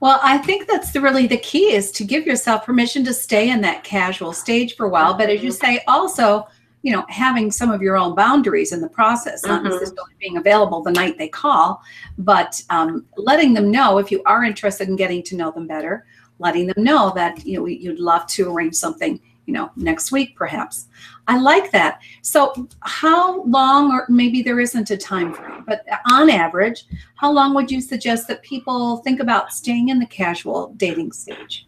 Well, 0.00 0.18
I 0.22 0.38
think 0.38 0.66
that's 0.66 0.90
the, 0.90 1.00
really 1.00 1.26
the 1.26 1.36
key 1.36 1.72
is 1.72 1.92
to 1.92 2.04
give 2.04 2.26
yourself 2.26 2.66
permission 2.66 3.04
to 3.04 3.14
stay 3.14 3.50
in 3.50 3.60
that 3.60 3.84
casual 3.84 4.32
stage 4.32 4.74
for 4.74 4.86
a 4.86 4.90
while. 4.90 5.14
But 5.14 5.30
as 5.30 5.42
you 5.42 5.50
mm-hmm. 5.50 5.64
say, 5.64 5.84
also, 5.86 6.46
you 6.84 6.92
know, 6.92 7.04
having 7.08 7.50
some 7.50 7.70
of 7.72 7.82
your 7.82 7.96
own 7.96 8.14
boundaries 8.14 8.72
in 8.72 8.80
the 8.80 8.88
process, 8.88 9.44
not 9.44 9.62
mm-hmm. 9.62 9.70
necessarily 9.70 10.14
being 10.20 10.36
available 10.36 10.82
the 10.82 10.92
night 10.92 11.18
they 11.18 11.28
call, 11.28 11.82
but 12.18 12.62
um, 12.70 13.06
letting 13.16 13.54
them 13.54 13.70
know 13.70 13.98
if 13.98 14.12
you 14.12 14.22
are 14.26 14.44
interested 14.44 14.88
in 14.88 14.94
getting 14.94 15.22
to 15.24 15.34
know 15.34 15.50
them 15.50 15.66
better 15.66 16.04
letting 16.38 16.66
them 16.66 16.82
know 16.82 17.12
that 17.14 17.44
you 17.44 17.58
know 17.58 17.66
you'd 17.66 17.98
love 17.98 18.26
to 18.26 18.50
arrange 18.50 18.74
something 18.74 19.20
you 19.46 19.52
know 19.52 19.70
next 19.76 20.12
week 20.12 20.36
perhaps. 20.36 20.88
I 21.26 21.38
like 21.38 21.70
that. 21.72 22.00
So 22.20 22.68
how 22.80 23.42
long 23.44 23.90
or 23.92 24.04
maybe 24.10 24.42
there 24.42 24.60
isn't 24.60 24.90
a 24.90 24.96
time 24.96 25.32
frame 25.32 25.64
but 25.66 25.84
on 26.10 26.30
average 26.30 26.84
how 27.16 27.32
long 27.32 27.54
would 27.54 27.70
you 27.70 27.80
suggest 27.80 28.28
that 28.28 28.42
people 28.42 28.98
think 28.98 29.20
about 29.20 29.52
staying 29.52 29.88
in 29.88 29.98
the 29.98 30.06
casual 30.06 30.74
dating 30.76 31.12
stage? 31.12 31.66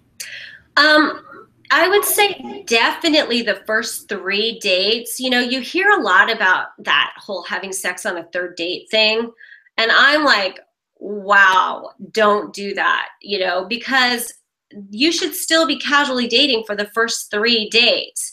Um 0.77 1.26
I 1.71 1.89
would 1.89 2.05
say 2.05 2.65
definitely 2.67 3.43
the 3.43 3.63
first 3.67 4.09
three 4.09 4.59
dates. 4.61 5.19
You 5.19 5.31
know, 5.31 5.41
you 5.41 5.61
hear 5.61 5.91
a 5.91 6.03
lot 6.03 6.31
about 6.31 6.69
that 6.79 7.13
whole 7.17 7.43
having 7.43 7.73
sex 7.73 8.07
on 8.07 8.19
a 8.19 8.25
third 8.25 8.57
date 8.57 8.89
thing. 8.91 9.31
And 9.77 9.91
I'm 9.91 10.25
like, 10.25 10.61
wow, 10.99 11.91
don't 12.11 12.53
do 12.55 12.75
that, 12.75 13.09
you 13.21 13.39
know, 13.39 13.67
because 13.67 14.33
you 14.91 15.13
should 15.13 15.35
still 15.35 15.67
be 15.67 15.79
casually 15.79 16.27
dating 16.27 16.65
for 16.67 16.75
the 16.75 16.91
first 16.95 17.31
three 17.31 17.69
dates. 17.69 18.33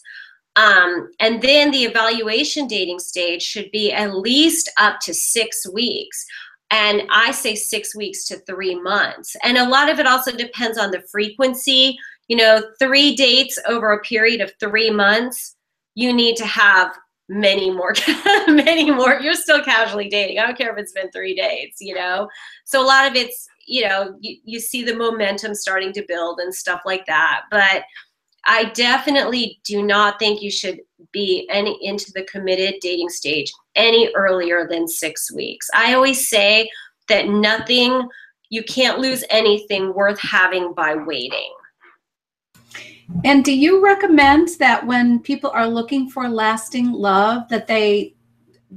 Um, 0.55 1.09
and 1.19 1.41
then 1.41 1.71
the 1.71 1.83
evaluation 1.83 2.67
dating 2.67 2.99
stage 2.99 3.41
should 3.41 3.71
be 3.71 3.91
at 3.91 4.15
least 4.15 4.71
up 4.77 4.99
to 5.01 5.13
six 5.13 5.67
weeks. 5.67 6.25
And 6.73 7.03
I 7.11 7.29
say 7.29 7.53
six 7.53 7.95
weeks 7.95 8.25
to 8.25 8.39
three 8.39 8.73
months. 8.73 9.35
And 9.43 9.59
a 9.59 9.69
lot 9.69 9.91
of 9.91 9.99
it 9.99 10.07
also 10.07 10.31
depends 10.31 10.79
on 10.79 10.89
the 10.89 11.03
frequency. 11.11 11.95
You 12.29 12.37
know, 12.37 12.63
three 12.79 13.15
dates 13.15 13.59
over 13.67 13.91
a 13.91 14.01
period 14.01 14.41
of 14.41 14.51
three 14.59 14.89
months, 14.89 15.55
you 15.93 16.11
need 16.11 16.35
to 16.37 16.47
have 16.47 16.97
many 17.29 17.69
more 17.71 17.93
many 18.47 18.91
more 18.91 19.17
you're 19.21 19.33
still 19.33 19.63
casually 19.63 20.09
dating 20.09 20.37
i 20.37 20.45
don't 20.45 20.57
care 20.57 20.73
if 20.73 20.77
it's 20.77 20.91
been 20.91 21.09
three 21.11 21.33
dates, 21.33 21.77
you 21.79 21.95
know 21.95 22.27
so 22.65 22.83
a 22.83 22.85
lot 22.85 23.09
of 23.09 23.15
it's 23.15 23.47
you 23.65 23.87
know 23.87 24.13
you, 24.19 24.37
you 24.43 24.59
see 24.59 24.83
the 24.83 24.93
momentum 24.93 25.55
starting 25.55 25.93
to 25.93 26.03
build 26.05 26.41
and 26.41 26.53
stuff 26.53 26.81
like 26.85 27.05
that 27.05 27.43
but 27.49 27.83
i 28.45 28.65
definitely 28.75 29.59
do 29.63 29.81
not 29.83 30.19
think 30.19 30.41
you 30.41 30.51
should 30.51 30.79
be 31.13 31.47
any 31.49 31.77
into 31.81 32.11
the 32.13 32.23
committed 32.23 32.75
dating 32.81 33.07
stage 33.07 33.53
any 33.75 34.11
earlier 34.15 34.67
than 34.67 34.87
six 34.87 35.33
weeks. 35.33 35.69
I 35.73 35.93
always 35.93 36.27
say 36.27 36.69
that 37.07 37.29
nothing 37.29 38.09
you 38.49 38.63
can't 38.63 38.99
lose 38.99 39.23
anything 39.29 39.93
worth 39.93 40.19
having 40.19 40.73
by 40.73 40.95
waiting. 40.95 41.53
And 43.23 43.43
do 43.43 43.55
you 43.55 43.83
recommend 43.83 44.49
that 44.59 44.85
when 44.85 45.19
people 45.19 45.49
are 45.51 45.67
looking 45.67 46.09
for 46.09 46.27
lasting 46.27 46.91
love 46.91 47.47
that 47.49 47.67
they 47.67 48.15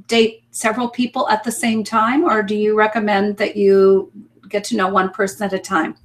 date 0.06 0.44
several 0.50 0.88
people 0.88 1.28
at 1.28 1.42
the 1.42 1.52
same 1.52 1.82
time? 1.82 2.24
Or 2.24 2.42
do 2.42 2.54
you 2.54 2.76
recommend 2.76 3.36
that 3.38 3.56
you 3.56 4.12
get 4.48 4.64
to 4.64 4.76
know 4.76 4.88
one 4.88 5.10
person 5.10 5.46
at 5.46 5.52
a 5.52 5.58
time? 5.58 5.96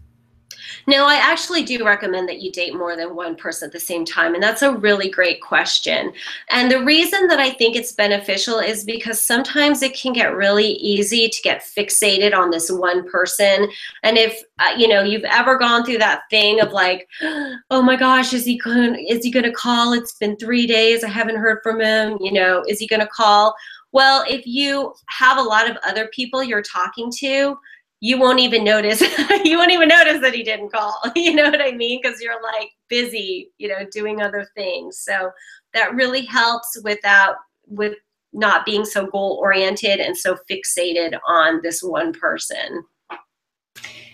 No, 0.88 1.06
I 1.06 1.15
actually 1.15 1.63
do 1.63 1.86
recommend 1.86 2.28
that 2.30 2.41
you 2.41 2.52
date 2.52 2.76
more 2.76 2.96
than 2.96 3.15
one 3.15 3.36
person 3.36 3.67
at 3.67 3.74
the 3.74 3.80
same 3.80 4.06
time. 4.06 4.34
And 4.34 4.41
that's 4.41 4.62
a 4.62 4.74
really 4.74 5.10
great 5.10 5.41
question. 5.41 6.12
And 6.50 6.72
the 6.72 6.84
reason 6.84 7.28
that 7.28 7.39
I 7.39 7.52
think 7.52 7.76
it's 7.76 7.91
beneficial 7.91 8.60
is 8.60 8.84
because 8.84 9.22
sometimes 9.22 9.82
it 9.82 9.96
can 9.96 10.13
get 10.13 10.36
really 10.36 10.72
easy 10.74 11.30
to 11.30 11.41
get 11.44 11.62
fixated 11.62 12.36
on 12.36 12.50
this 12.50 12.72
one 12.72 13.10
person. 13.10 13.70
And 14.04 14.17
if, 14.17 14.41
uh, 14.60 14.74
you 14.78 14.88
know, 14.88 15.04
you've 15.04 15.24
ever 15.26 15.58
gone 15.58 15.86
through 15.86 16.00
that 16.00 16.24
thing 16.30 16.62
of 16.62 16.72
like, 16.72 17.08
oh 17.70 17.82
my 17.82 17.96
gosh, 17.96 18.34
is 18.34 18.46
he 18.46 18.58
going 18.58 18.96
is 19.08 19.24
he 19.24 19.32
going 19.32 19.46
to 19.46 19.52
call? 19.52 19.94
It's 19.94 20.13
been 20.13 20.38
3 20.38 20.67
days. 20.67 21.04
I 21.04 21.10
haven't 21.10 21.38
heard 21.38 21.60
from 21.63 21.82
him. 21.82 22.17
You 22.20 22.34
know, 22.34 22.63
is 22.67 22.80
he 22.80 22.88
going 22.88 23.02
to 23.02 23.08
call? 23.08 23.56
Well, 23.91 24.24
if 24.28 24.48
you 24.48 24.94
have 25.08 25.38
a 25.38 25.41
lot 25.41 25.70
of 25.70 25.78
other 25.86 26.08
people 26.13 26.44
you're 26.44 26.62
talking 26.62 27.12
to, 27.20 27.58
you 28.01 28.19
won't 28.19 28.39
even 28.39 28.63
notice 28.63 28.99
you 29.45 29.57
won't 29.57 29.71
even 29.71 29.87
notice 29.87 30.19
that 30.21 30.33
he 30.33 30.43
didn't 30.43 30.71
call 30.71 30.99
you 31.15 31.33
know 31.33 31.49
what 31.49 31.61
i 31.61 31.71
mean? 31.71 32.01
Because 32.01 32.19
you're 32.19 32.41
like 32.41 32.69
busy 32.89 33.51
you 33.57 33.69
know 33.69 33.85
doing 33.91 34.21
other 34.21 34.47
things. 34.55 34.99
So 34.99 35.31
that 35.73 35.95
really 35.95 36.25
helps 36.25 36.81
without 36.83 37.35
with 37.67 37.95
not 38.33 38.65
being 38.65 38.85
so 38.85 39.07
goal 39.07 39.39
oriented 39.41 39.99
and 39.99 40.17
so 40.17 40.37
fixated 40.49 41.17
on 41.27 41.61
this 41.61 41.83
one 41.83 42.13
person. 42.13 42.83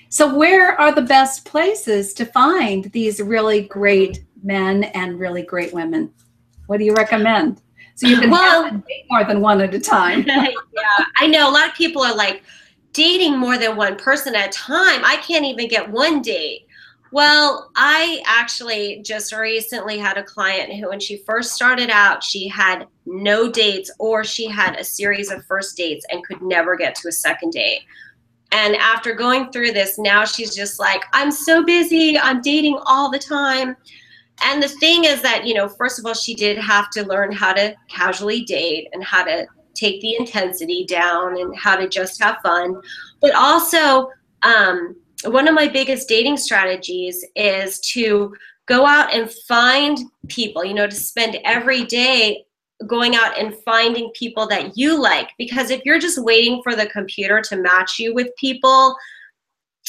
So 0.10 0.34
where 0.34 0.80
are 0.80 0.94
the 0.94 1.02
best 1.02 1.46
places 1.46 2.14
to 2.16 2.26
find 2.26 2.86
these 2.86 3.22
really 3.22 3.62
great 3.64 4.24
men 4.42 4.86
and 4.86 5.20
really 5.20 5.44
great 5.44 5.74
women? 5.74 6.12
What 6.68 6.78
do 6.78 6.86
you 6.86 6.94
recommend? 6.94 7.62
So 7.96 8.08
you 8.08 8.20
can 8.20 8.30
well, 8.30 8.66
have 8.66 8.84
more 9.10 9.24
than 9.26 9.42
one 9.42 9.62
at 9.62 9.74
a 9.74 9.80
time. 9.80 10.26
Yeah. 10.78 11.06
I 11.18 11.26
know 11.26 11.50
a 11.50 11.52
lot 11.52 11.68
of 11.68 11.74
people 11.74 12.04
are 12.04 12.16
like 12.16 12.44
dating 12.98 13.38
more 13.38 13.60
than 13.60 13.78
one 13.78 13.96
person 13.96 14.36
at 14.36 14.50
a 14.50 14.52
time. 14.52 15.06
I 15.06 15.18
can't 15.18 15.46
even 15.46 15.68
get 15.68 15.90
one 15.90 16.24
date. 16.24 16.66
Well, 17.12 17.70
I 17.76 18.24
actually 18.26 19.02
just 19.06 19.32
recently 19.32 20.00
had 20.00 20.18
a 20.18 20.24
client 20.24 20.74
who, 20.74 20.90
when 20.90 21.00
she 21.00 21.18
first 21.18 21.54
started 21.54 21.92
out, 21.92 22.24
she 22.24 22.48
had 22.48 22.88
no 23.06 23.50
dates 23.50 23.92
or 24.00 24.24
she 24.24 24.48
had 24.48 24.76
a 24.76 24.84
series 24.84 25.30
of 25.32 25.46
first 25.46 25.78
dates 25.78 26.06
and 26.10 26.26
could 26.26 26.42
never 26.42 26.76
get 26.76 26.96
to 26.96 27.08
a 27.08 27.12
second 27.12 27.52
date. 27.52 27.82
And 28.52 28.76
after 28.76 29.14
going 29.14 29.52
through 29.52 29.74
this, 29.74 30.00
now 30.00 30.26
she's 30.26 30.56
just 30.56 30.80
like, 30.80 31.04
I'm 31.14 31.32
so 31.32 31.64
busy. 31.64 32.18
I'm 32.18 32.42
dating 32.42 32.80
all 32.88 33.12
the 33.12 33.20
time. 33.20 33.78
And 34.44 34.62
the 34.62 34.70
thing 34.70 35.04
is 35.04 35.22
that, 35.22 35.46
you 35.46 35.54
know, 35.54 35.70
first 35.70 36.00
of 36.00 36.06
all, 36.06 36.16
she 36.16 36.34
did 36.34 36.58
have 36.58 36.90
to 36.92 37.06
learn 37.06 37.32
how 37.32 37.54
to 37.54 37.76
casually 37.90 38.42
date 38.42 38.90
and 38.92 39.04
how 39.04 39.24
to 39.24 39.46
take 39.78 40.02
the 40.02 40.16
intensity 40.18 40.86
down 40.86 41.40
and 41.40 41.56
how 41.58 41.76
to 41.76 41.88
just 41.88 42.22
have 42.22 42.38
fun. 42.44 42.76
But 43.22 43.36
also, 43.36 44.10
um, 44.44 44.96
one 45.26 45.48
of 45.48 45.56
my 45.56 45.68
biggest 45.68 46.08
dating 46.08 46.38
strategies 46.38 47.24
is 47.36 47.80
to 47.92 48.36
go 48.68 48.86
out 48.86 49.14
and 49.14 49.32
find 49.48 49.98
people, 50.28 50.64
you 50.64 50.74
know, 50.74 50.88
to 50.88 50.96
spend 50.96 51.38
every 51.46 51.86
day 51.86 52.44
going 52.86 53.16
out 53.16 53.38
and 53.40 53.56
finding 53.66 54.12
people 54.14 54.48
that 54.48 54.78
you 54.78 55.02
like. 55.02 55.30
Because 55.38 55.72
if 55.72 55.82
you're 55.84 56.00
just 56.00 56.24
waiting 56.24 56.62
for 56.62 56.76
the 56.76 56.86
computer 56.88 57.42
to 57.42 57.58
match 57.58 57.98
you 57.98 58.14
with 58.14 58.36
people, 58.38 58.96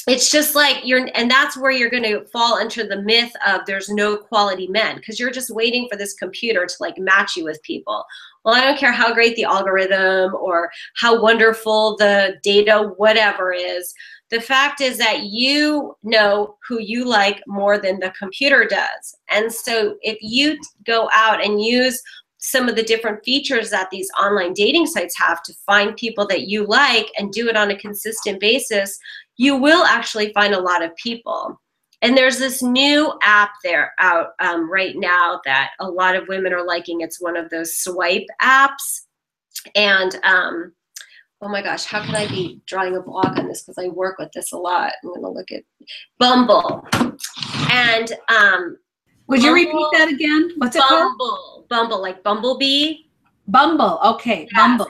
it's 0.07 0.31
just 0.31 0.55
like 0.55 0.85
you're, 0.85 1.09
and 1.13 1.29
that's 1.29 1.57
where 1.57 1.71
you're 1.71 1.89
going 1.89 2.03
to 2.03 2.25
fall 2.25 2.59
into 2.59 2.85
the 2.85 3.01
myth 3.01 3.31
of 3.45 3.61
there's 3.65 3.89
no 3.89 4.17
quality 4.17 4.67
men 4.67 4.95
because 4.95 5.19
you're 5.19 5.31
just 5.31 5.49
waiting 5.49 5.87
for 5.91 5.97
this 5.97 6.13
computer 6.13 6.65
to 6.65 6.75
like 6.79 6.97
match 6.97 7.35
you 7.35 7.43
with 7.43 7.61
people. 7.63 8.05
Well, 8.43 8.55
I 8.55 8.61
don't 8.61 8.79
care 8.79 8.93
how 8.93 9.13
great 9.13 9.35
the 9.35 9.43
algorithm 9.43 10.33
or 10.35 10.71
how 10.95 11.21
wonderful 11.21 11.97
the 11.97 12.39
data, 12.43 12.93
whatever 12.97 13.51
is 13.51 13.93
the 14.29 14.39
fact 14.39 14.79
is 14.79 14.97
that 14.97 15.23
you 15.23 15.95
know 16.03 16.55
who 16.67 16.79
you 16.79 17.05
like 17.05 17.41
more 17.47 17.79
than 17.79 17.99
the 17.99 18.13
computer 18.17 18.65
does. 18.65 19.15
And 19.29 19.51
so 19.51 19.97
if 20.01 20.17
you 20.21 20.57
go 20.85 21.09
out 21.11 21.43
and 21.43 21.63
use 21.63 22.01
some 22.37 22.69
of 22.69 22.75
the 22.75 22.83
different 22.83 23.23
features 23.25 23.69
that 23.69 23.89
these 23.89 24.09
online 24.21 24.53
dating 24.53 24.85
sites 24.85 25.17
have 25.17 25.43
to 25.43 25.53
find 25.65 25.97
people 25.97 26.25
that 26.27 26.47
you 26.47 26.65
like 26.65 27.07
and 27.17 27.33
do 27.33 27.49
it 27.49 27.57
on 27.57 27.71
a 27.71 27.77
consistent 27.77 28.39
basis, 28.39 28.97
you 29.39 29.55
will 29.55 29.85
actually 29.85 30.33
find 30.33 30.53
a 30.53 30.59
lot 30.59 30.83
of 30.83 30.93
people. 30.97 31.59
And 32.01 32.15
there's 32.15 32.37
this 32.37 32.61
new 32.61 33.13
app 33.23 33.51
there 33.63 33.93
out 33.97 34.31
um, 34.41 34.69
right 34.69 34.95
now 34.97 35.39
that 35.45 35.71
a 35.79 35.89
lot 35.89 36.17
of 36.17 36.27
women 36.27 36.51
are 36.51 36.65
liking. 36.65 36.99
It's 36.99 37.21
one 37.21 37.37
of 37.37 37.49
those 37.49 37.77
swipe 37.77 38.27
apps. 38.41 39.05
And 39.75 40.13
um, 40.23 40.73
oh 41.41 41.47
my 41.47 41.61
gosh, 41.61 41.85
how 41.85 42.03
can 42.03 42.15
I 42.15 42.27
be 42.27 42.59
drawing 42.65 42.97
a 42.97 43.01
block 43.01 43.37
on 43.37 43.47
this 43.47 43.63
because 43.63 43.81
I 43.81 43.87
work 43.87 44.19
with 44.19 44.29
this 44.33 44.51
a 44.51 44.57
lot. 44.57 44.91
I'm 45.01 45.09
going 45.09 45.21
to 45.21 45.29
look 45.29 45.53
at 45.53 45.63
Bumble. 46.17 46.85
And 47.71 48.11
um, 48.27 48.77
would 49.27 49.41
you 49.41 49.53
repeat 49.53 49.87
that 49.93 50.09
again? 50.09 50.51
What's 50.57 50.75
Bumble, 50.75 50.95
it 50.97 51.17
called? 51.17 51.69
Bumble, 51.69 52.01
like 52.01 52.23
Bumblebee. 52.23 53.05
Bumble. 53.47 53.99
Okay, 54.03 54.49
yes. 54.51 54.53
Bumble. 54.53 54.87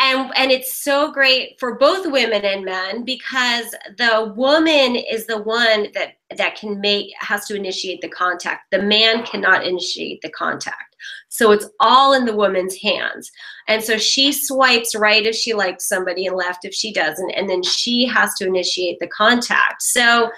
And 0.00 0.30
and 0.36 0.52
it's 0.52 0.84
so 0.84 1.10
great 1.10 1.58
for 1.58 1.74
both 1.74 2.10
women 2.10 2.44
and 2.44 2.64
men 2.64 3.04
because 3.04 3.74
the 3.96 4.32
woman 4.36 4.94
is 4.94 5.26
the 5.26 5.42
one 5.42 5.88
that 5.94 6.18
that 6.36 6.56
can 6.56 6.80
make 6.80 7.12
has 7.18 7.46
to 7.46 7.56
initiate 7.56 8.00
the 8.00 8.08
contact. 8.08 8.70
The 8.70 8.82
man 8.82 9.24
cannot 9.24 9.66
initiate 9.66 10.22
the 10.22 10.30
contact. 10.30 10.96
So 11.28 11.52
it's 11.52 11.66
all 11.80 12.14
in 12.14 12.24
the 12.24 12.36
woman's 12.36 12.76
hands. 12.76 13.30
And 13.66 13.82
so 13.82 13.98
she 13.98 14.32
swipes 14.32 14.94
right 14.94 15.24
if 15.26 15.34
she 15.34 15.52
likes 15.52 15.88
somebody 15.88 16.26
and 16.26 16.36
left 16.36 16.64
if 16.64 16.74
she 16.74 16.92
doesn't. 16.92 17.30
And 17.30 17.48
then 17.48 17.62
she 17.62 18.06
has 18.06 18.34
to 18.34 18.46
initiate 18.46 18.98
the 18.98 19.08
contact. 19.08 19.82
So 19.82 20.30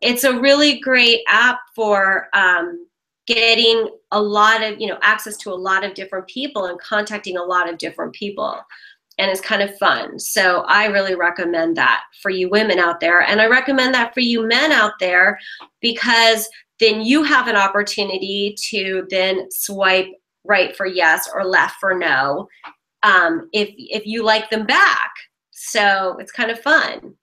it's 0.00 0.24
a 0.24 0.38
really 0.38 0.80
great 0.80 1.20
app 1.28 1.58
for 1.74 2.28
um, 2.32 2.86
getting 3.26 3.88
a 4.12 4.20
lot 4.20 4.62
of, 4.62 4.80
you 4.80 4.86
know, 4.86 4.98
access 5.02 5.36
to 5.38 5.50
a 5.50 5.54
lot 5.54 5.84
of 5.84 5.94
different 5.94 6.26
people 6.26 6.66
and 6.66 6.80
contacting 6.80 7.36
a 7.36 7.42
lot 7.42 7.68
of 7.68 7.78
different 7.78 8.12
people. 8.14 8.58
And 9.20 9.30
it's 9.30 9.40
kind 9.40 9.62
of 9.62 9.76
fun. 9.78 10.18
So 10.18 10.62
I 10.66 10.86
really 10.86 11.14
recommend 11.14 11.76
that 11.76 12.02
for 12.22 12.30
you 12.30 12.48
women 12.48 12.78
out 12.78 13.00
there. 13.00 13.20
And 13.20 13.40
I 13.40 13.46
recommend 13.46 13.94
that 13.94 14.14
for 14.14 14.20
you 14.20 14.48
men 14.48 14.72
out 14.72 14.94
there 14.98 15.38
because 15.80 16.48
then 16.80 17.02
you 17.02 17.22
have 17.22 17.46
an 17.46 17.56
opportunity 17.56 18.56
to 18.70 19.06
then 19.10 19.50
swipe 19.50 20.08
right 20.44 20.74
for 20.74 20.86
yes 20.86 21.28
or 21.32 21.44
left 21.44 21.76
for 21.78 21.94
no 21.94 22.48
um, 23.02 23.48
if 23.52 23.70
if 23.76 24.06
you 24.06 24.24
like 24.24 24.50
them 24.50 24.66
back. 24.66 25.12
So 25.50 26.16
it's 26.18 26.32
kind 26.32 26.50
of 26.50 26.60
fun. 26.60 27.14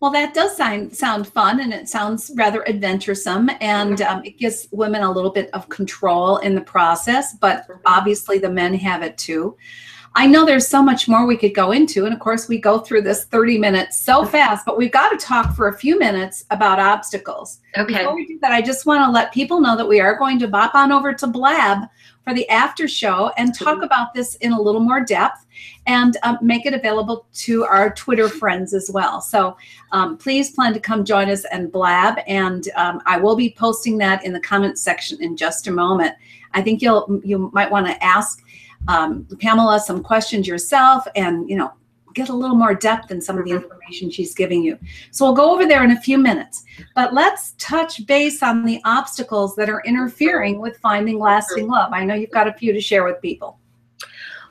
Well, 0.00 0.10
that 0.10 0.34
does 0.34 0.56
sound 0.56 0.94
sound 0.94 1.26
fun, 1.28 1.60
and 1.60 1.72
it 1.72 1.88
sounds 1.88 2.30
rather 2.36 2.68
adventuresome, 2.68 3.50
and 3.60 4.02
um, 4.02 4.22
it 4.24 4.38
gives 4.38 4.68
women 4.70 5.02
a 5.02 5.10
little 5.10 5.30
bit 5.30 5.48
of 5.54 5.68
control 5.70 6.36
in 6.38 6.54
the 6.54 6.60
process. 6.60 7.34
But 7.40 7.62
mm-hmm. 7.62 7.80
obviously, 7.86 8.38
the 8.38 8.50
men 8.50 8.74
have 8.74 9.02
it 9.02 9.16
too. 9.16 9.56
I 10.18 10.26
know 10.26 10.46
there's 10.46 10.66
so 10.66 10.82
much 10.82 11.08
more 11.08 11.26
we 11.26 11.36
could 11.36 11.54
go 11.54 11.72
into. 11.72 12.06
And 12.06 12.14
of 12.14 12.20
course, 12.20 12.48
we 12.48 12.56
go 12.56 12.78
through 12.78 13.02
this 13.02 13.24
30 13.24 13.58
minutes 13.58 14.00
so 14.00 14.24
fast, 14.24 14.64
but 14.64 14.78
we've 14.78 14.90
got 14.90 15.10
to 15.10 15.18
talk 15.18 15.54
for 15.54 15.68
a 15.68 15.76
few 15.76 15.98
minutes 15.98 16.46
about 16.50 16.78
obstacles. 16.78 17.60
Okay. 17.76 17.98
Before 17.98 18.14
we 18.14 18.26
do 18.26 18.38
that, 18.40 18.50
I 18.50 18.62
just 18.62 18.86
want 18.86 19.06
to 19.06 19.10
let 19.10 19.34
people 19.34 19.60
know 19.60 19.76
that 19.76 19.86
we 19.86 20.00
are 20.00 20.16
going 20.16 20.38
to 20.38 20.48
bop 20.48 20.74
on 20.74 20.90
over 20.90 21.12
to 21.12 21.26
Blab 21.26 21.86
for 22.24 22.32
the 22.32 22.48
after 22.48 22.88
show 22.88 23.30
and 23.36 23.54
talk 23.54 23.82
about 23.82 24.14
this 24.14 24.36
in 24.36 24.52
a 24.52 24.60
little 24.60 24.80
more 24.80 25.04
depth 25.04 25.44
and 25.86 26.16
um, 26.22 26.38
make 26.40 26.64
it 26.64 26.72
available 26.72 27.26
to 27.34 27.64
our 27.64 27.92
Twitter 27.92 28.30
friends 28.30 28.72
as 28.72 28.90
well. 28.90 29.20
So 29.20 29.58
um, 29.92 30.16
please 30.16 30.50
plan 30.50 30.72
to 30.72 30.80
come 30.80 31.04
join 31.04 31.28
us 31.28 31.44
and 31.52 31.70
Blab. 31.70 32.20
And 32.26 32.70
um, 32.74 33.02
I 33.04 33.18
will 33.18 33.36
be 33.36 33.54
posting 33.56 33.98
that 33.98 34.24
in 34.24 34.32
the 34.32 34.40
comment 34.40 34.78
section 34.78 35.22
in 35.22 35.36
just 35.36 35.66
a 35.66 35.70
moment. 35.70 36.14
I 36.54 36.62
think 36.62 36.80
you'll 36.80 37.20
you 37.22 37.50
might 37.52 37.70
want 37.70 37.86
to 37.86 38.02
ask 38.02 38.42
um, 38.88 39.26
Pamela 39.40 39.80
some 39.80 40.02
questions 40.02 40.46
yourself 40.46 41.06
and, 41.14 41.48
you 41.48 41.56
know, 41.56 41.72
get 42.14 42.30
a 42.30 42.34
little 42.34 42.56
more 42.56 42.74
depth 42.74 43.10
in 43.10 43.20
some 43.20 43.36
of 43.38 43.44
the 43.44 43.50
information 43.50 44.10
she's 44.10 44.34
giving 44.34 44.62
you. 44.62 44.78
So 45.10 45.26
we'll 45.26 45.34
go 45.34 45.52
over 45.52 45.66
there 45.66 45.84
in 45.84 45.90
a 45.90 46.00
few 46.00 46.16
minutes. 46.16 46.64
But 46.94 47.12
let's 47.12 47.54
touch 47.58 48.06
base 48.06 48.42
on 48.42 48.64
the 48.64 48.80
obstacles 48.84 49.54
that 49.56 49.68
are 49.68 49.82
interfering 49.84 50.58
with 50.58 50.78
finding 50.78 51.18
lasting 51.18 51.68
love. 51.68 51.92
I 51.92 52.04
know 52.04 52.14
you've 52.14 52.30
got 52.30 52.48
a 52.48 52.54
few 52.54 52.72
to 52.72 52.80
share 52.80 53.04
with 53.04 53.20
people. 53.20 53.58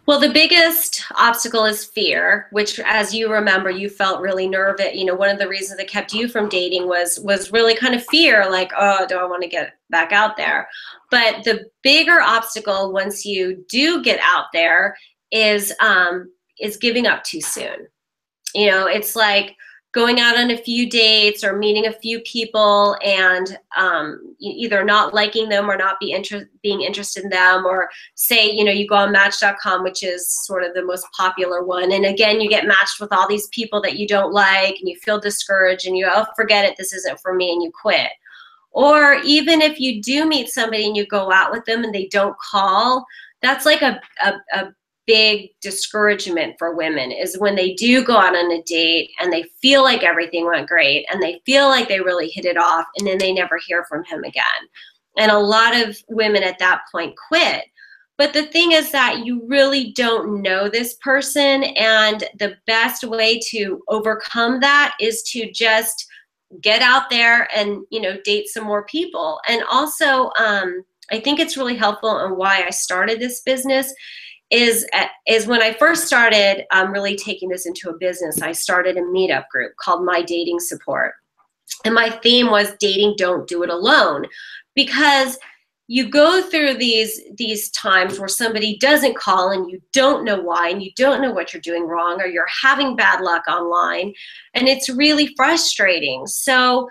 Well, 0.07 0.19
the 0.19 0.29
biggest 0.29 1.03
obstacle 1.15 1.65
is 1.65 1.83
fear, 1.83 2.47
which, 2.51 2.79
as 2.79 3.13
you 3.13 3.31
remember, 3.31 3.71
you 3.71 3.89
felt 3.89 4.21
really 4.21 4.47
nervous. 4.47 4.93
You 4.93 5.05
know, 5.05 5.15
one 5.15 5.29
of 5.29 5.39
the 5.39 5.47
reasons 5.47 5.79
that 5.79 5.87
kept 5.87 6.13
you 6.13 6.27
from 6.27 6.47
dating 6.47 6.87
was 6.87 7.19
was 7.21 7.51
really 7.51 7.75
kind 7.75 7.95
of 7.95 8.05
fear, 8.05 8.49
like, 8.49 8.71
oh, 8.77 9.07
do 9.07 9.17
I 9.17 9.25
want 9.25 9.41
to 9.41 9.49
get 9.49 9.73
back 9.89 10.11
out 10.11 10.37
there? 10.37 10.67
But 11.09 11.43
the 11.43 11.65
bigger 11.81 12.21
obstacle 12.21 12.93
once 12.93 13.25
you 13.25 13.65
do 13.67 14.03
get 14.03 14.19
out 14.21 14.45
there 14.53 14.95
is 15.31 15.73
um, 15.79 16.31
is 16.59 16.77
giving 16.77 17.07
up 17.07 17.23
too 17.23 17.41
soon. 17.41 17.87
You 18.53 18.69
know, 18.69 18.85
it's 18.85 19.15
like 19.15 19.55
going 19.95 20.19
out 20.19 20.37
on 20.37 20.51
a 20.51 20.57
few 20.57 20.89
dates 20.89 21.41
or 21.41 21.57
meeting 21.57 21.87
a 21.87 21.93
few 21.93 22.19
people 22.19 22.97
and 23.01 23.57
um, 23.77 24.35
either 24.39 24.83
not 24.83 25.13
liking 25.13 25.47
them 25.47 25.71
or 25.71 25.77
not 25.77 25.97
be 26.01 26.11
inter- 26.11 26.49
being 26.61 26.81
interested 26.81 27.23
in 27.23 27.29
them 27.29 27.65
or 27.65 27.87
say 28.13 28.51
you 28.51 28.65
know 28.65 28.73
you 28.73 28.85
go 28.85 28.95
on 28.95 29.13
match.com 29.13 29.83
which 29.83 30.03
is 30.03 30.27
sort 30.45 30.65
of 30.65 30.73
the 30.73 30.83
most 30.83 31.07
popular 31.17 31.63
one. 31.63 31.93
And 31.93 32.05
again 32.05 32.41
you 32.41 32.49
get 32.49 32.67
matched 32.67 32.99
with 32.99 33.13
all 33.13 33.27
these 33.27 33.47
people 33.47 33.81
that 33.83 33.97
you 33.97 34.05
don't 34.05 34.33
like 34.33 34.75
and 34.79 34.89
you 34.89 34.97
feel 34.97 35.17
discouraged 35.17 35.87
and 35.87 35.97
you 35.97 36.07
oh 36.11 36.25
forget 36.35 36.65
it. 36.65 36.75
This 36.77 36.91
isn't 36.91 37.21
for 37.21 37.33
me 37.33 37.53
and 37.53 37.63
you 37.63 37.71
quit. 37.71 38.11
Or 38.71 39.15
even 39.23 39.61
if 39.61 39.79
you 39.79 40.01
do 40.01 40.27
meet 40.27 40.49
somebody 40.49 40.85
and 40.85 40.97
you 40.97 41.07
go 41.07 41.31
out 41.31 41.51
with 41.51 41.63
them 41.63 41.85
and 41.85 41.95
they 41.95 42.07
don't 42.07 42.37
call 42.37 43.05
that's 43.41 43.65
like 43.65 43.81
a, 43.81 44.01
a, 44.25 44.33
a 44.53 44.73
big 45.07 45.49
discouragement 45.61 46.55
for 46.57 46.75
women 46.75 47.11
is 47.11 47.37
when 47.37 47.55
they 47.55 47.73
do 47.73 48.03
go 48.03 48.17
out 48.17 48.35
on 48.35 48.51
a 48.51 48.63
date 48.63 49.11
and 49.19 49.31
they 49.31 49.45
feel 49.61 49.83
like 49.83 50.03
everything 50.03 50.45
went 50.45 50.67
great 50.67 51.05
and 51.11 51.21
they 51.21 51.41
feel 51.45 51.67
like 51.67 51.87
they 51.87 51.99
really 51.99 52.29
hit 52.29 52.45
it 52.45 52.57
off 52.57 52.85
and 52.97 53.07
then 53.07 53.17
they 53.17 53.33
never 53.33 53.59
hear 53.65 53.85
from 53.85 54.03
him 54.05 54.23
again. 54.23 54.43
And 55.17 55.31
a 55.31 55.39
lot 55.39 55.75
of 55.75 55.97
women 56.09 56.43
at 56.43 56.59
that 56.59 56.81
point 56.91 57.15
quit. 57.27 57.65
But 58.17 58.33
the 58.33 58.43
thing 58.43 58.71
is 58.71 58.91
that 58.91 59.25
you 59.25 59.45
really 59.45 59.91
don't 59.91 60.41
know 60.41 60.69
this 60.69 60.95
person. 60.95 61.63
And 61.63 62.23
the 62.39 62.55
best 62.65 63.03
way 63.03 63.39
to 63.49 63.81
overcome 63.89 64.61
that 64.61 64.95
is 65.01 65.21
to 65.31 65.51
just 65.51 66.05
get 66.61 66.81
out 66.81 67.09
there 67.09 67.49
and, 67.55 67.83
you 67.91 67.99
know, 67.99 68.17
date 68.23 68.47
some 68.47 68.63
more 68.63 68.85
people. 68.85 69.39
And 69.49 69.63
also, 69.69 70.31
um, 70.39 70.83
I 71.11 71.19
think 71.19 71.39
it's 71.39 71.57
really 71.57 71.75
helpful 71.75 72.17
and 72.25 72.37
why 72.37 72.63
I 72.65 72.69
started 72.69 73.19
this 73.19 73.41
business 73.41 73.93
is 74.51 74.87
is 75.27 75.47
when 75.47 75.61
I 75.61 75.73
first 75.73 76.05
started 76.05 76.65
um, 76.71 76.91
really 76.91 77.15
taking 77.15 77.49
this 77.49 77.65
into 77.65 77.89
a 77.89 77.97
business. 77.97 78.41
I 78.41 78.51
started 78.51 78.97
a 78.97 79.01
meetup 79.01 79.47
group 79.49 79.73
called 79.77 80.05
My 80.05 80.21
Dating 80.21 80.59
Support, 80.59 81.13
and 81.83 81.93
my 81.93 82.09
theme 82.09 82.51
was 82.51 82.73
dating. 82.79 83.15
Don't 83.17 83.47
do 83.47 83.63
it 83.63 83.69
alone, 83.69 84.25
because 84.75 85.37
you 85.87 86.09
go 86.09 86.41
through 86.41 86.75
these 86.75 87.21
these 87.37 87.69
times 87.71 88.19
where 88.19 88.27
somebody 88.27 88.77
doesn't 88.77 89.15
call 89.15 89.51
and 89.51 89.69
you 89.69 89.79
don't 89.93 90.23
know 90.23 90.39
why 90.39 90.69
and 90.69 90.81
you 90.81 90.91
don't 90.95 91.21
know 91.21 91.31
what 91.31 91.53
you're 91.53 91.61
doing 91.61 91.85
wrong 91.85 92.19
or 92.19 92.25
you're 92.25 92.47
having 92.63 92.95
bad 92.95 93.21
luck 93.21 93.43
online 93.47 94.11
and 94.55 94.67
it's 94.67 94.89
really 94.89 95.31
frustrating 95.35 96.25
so 96.25 96.89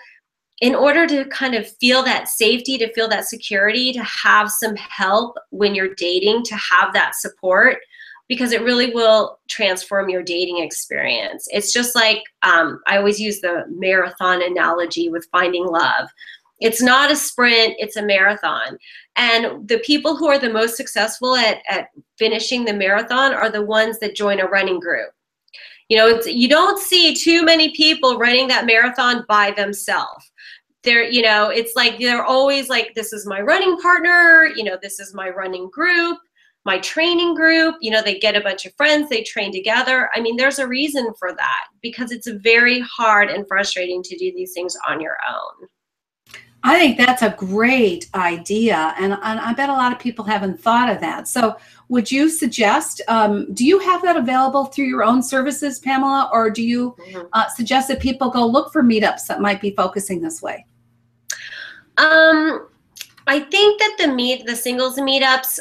in 0.60 0.74
order 0.74 1.06
to 1.06 1.24
kind 1.26 1.54
of 1.54 1.68
feel 1.78 2.02
that 2.04 2.28
safety, 2.28 2.78
to 2.78 2.92
feel 2.92 3.08
that 3.08 3.26
security, 3.26 3.92
to 3.92 4.02
have 4.04 4.50
some 4.50 4.76
help 4.76 5.36
when 5.50 5.74
you're 5.74 5.94
dating, 5.96 6.42
to 6.44 6.56
have 6.56 6.92
that 6.92 7.14
support, 7.16 7.78
because 8.28 8.52
it 8.52 8.62
really 8.62 8.94
will 8.94 9.38
transform 9.48 10.08
your 10.08 10.22
dating 10.22 10.58
experience. 10.58 11.46
It's 11.50 11.72
just 11.72 11.94
like 11.94 12.22
um, 12.42 12.80
I 12.86 12.96
always 12.96 13.20
use 13.20 13.40
the 13.40 13.64
marathon 13.68 14.42
analogy 14.42 15.08
with 15.08 15.28
finding 15.30 15.66
love. 15.66 16.08
It's 16.60 16.80
not 16.80 17.10
a 17.10 17.16
sprint, 17.16 17.74
it's 17.78 17.96
a 17.96 18.02
marathon. 18.02 18.78
And 19.16 19.68
the 19.68 19.78
people 19.78 20.16
who 20.16 20.28
are 20.28 20.38
the 20.38 20.52
most 20.52 20.76
successful 20.76 21.36
at, 21.36 21.58
at 21.68 21.88
finishing 22.16 22.64
the 22.64 22.72
marathon 22.72 23.34
are 23.34 23.50
the 23.50 23.64
ones 23.64 23.98
that 23.98 24.14
join 24.14 24.40
a 24.40 24.46
running 24.46 24.80
group. 24.80 25.10
You 25.88 25.98
know, 25.98 26.20
you 26.24 26.48
don't 26.48 26.78
see 26.78 27.14
too 27.14 27.44
many 27.44 27.72
people 27.72 28.18
running 28.18 28.48
that 28.48 28.64
marathon 28.64 29.24
by 29.28 29.50
themselves. 29.50 30.32
They're, 30.84 31.04
you 31.04 31.22
know, 31.22 31.48
it's 31.48 31.74
like 31.74 31.98
they're 31.98 32.24
always 32.24 32.68
like, 32.68 32.94
this 32.94 33.12
is 33.12 33.26
my 33.26 33.40
running 33.40 33.78
partner, 33.78 34.50
you 34.54 34.64
know, 34.64 34.78
this 34.80 35.00
is 35.00 35.14
my 35.14 35.30
running 35.30 35.70
group, 35.70 36.18
my 36.64 36.78
training 36.78 37.34
group. 37.34 37.76
You 37.80 37.90
know, 37.90 38.02
they 38.02 38.18
get 38.18 38.36
a 38.36 38.40
bunch 38.40 38.66
of 38.66 38.74
friends, 38.74 39.08
they 39.08 39.22
train 39.22 39.52
together. 39.52 40.10
I 40.14 40.20
mean, 40.20 40.36
there's 40.36 40.58
a 40.58 40.68
reason 40.68 41.12
for 41.18 41.32
that 41.34 41.64
because 41.82 42.12
it's 42.12 42.28
very 42.28 42.80
hard 42.80 43.30
and 43.30 43.48
frustrating 43.48 44.02
to 44.02 44.16
do 44.16 44.32
these 44.34 44.52
things 44.52 44.76
on 44.86 45.00
your 45.00 45.16
own. 45.28 45.68
I 46.66 46.78
think 46.78 46.96
that's 46.96 47.20
a 47.20 47.34
great 47.36 48.08
idea. 48.14 48.94
And, 48.98 49.12
and 49.12 49.38
I 49.38 49.52
bet 49.52 49.68
a 49.68 49.72
lot 49.74 49.92
of 49.92 49.98
people 49.98 50.24
haven't 50.24 50.58
thought 50.58 50.88
of 50.90 50.98
that. 51.00 51.28
So, 51.28 51.56
would 51.90 52.10
you 52.10 52.30
suggest, 52.30 53.02
um, 53.06 53.52
do 53.52 53.66
you 53.66 53.78
have 53.78 54.00
that 54.02 54.16
available 54.16 54.64
through 54.64 54.86
your 54.86 55.04
own 55.04 55.22
services, 55.22 55.78
Pamela, 55.78 56.30
or 56.32 56.48
do 56.48 56.62
you 56.62 56.96
mm-hmm. 56.98 57.26
uh, 57.34 57.48
suggest 57.48 57.88
that 57.88 58.00
people 58.00 58.30
go 58.30 58.46
look 58.46 58.72
for 58.72 58.82
meetups 58.82 59.26
that 59.26 59.42
might 59.42 59.60
be 59.60 59.72
focusing 59.72 60.22
this 60.22 60.40
way? 60.40 60.64
Um, 61.98 62.68
I 63.26 63.40
think 63.40 63.80
that 63.80 63.96
the 63.98 64.08
meet, 64.08 64.46
the 64.46 64.56
singles 64.56 64.98
meetups 64.98 65.60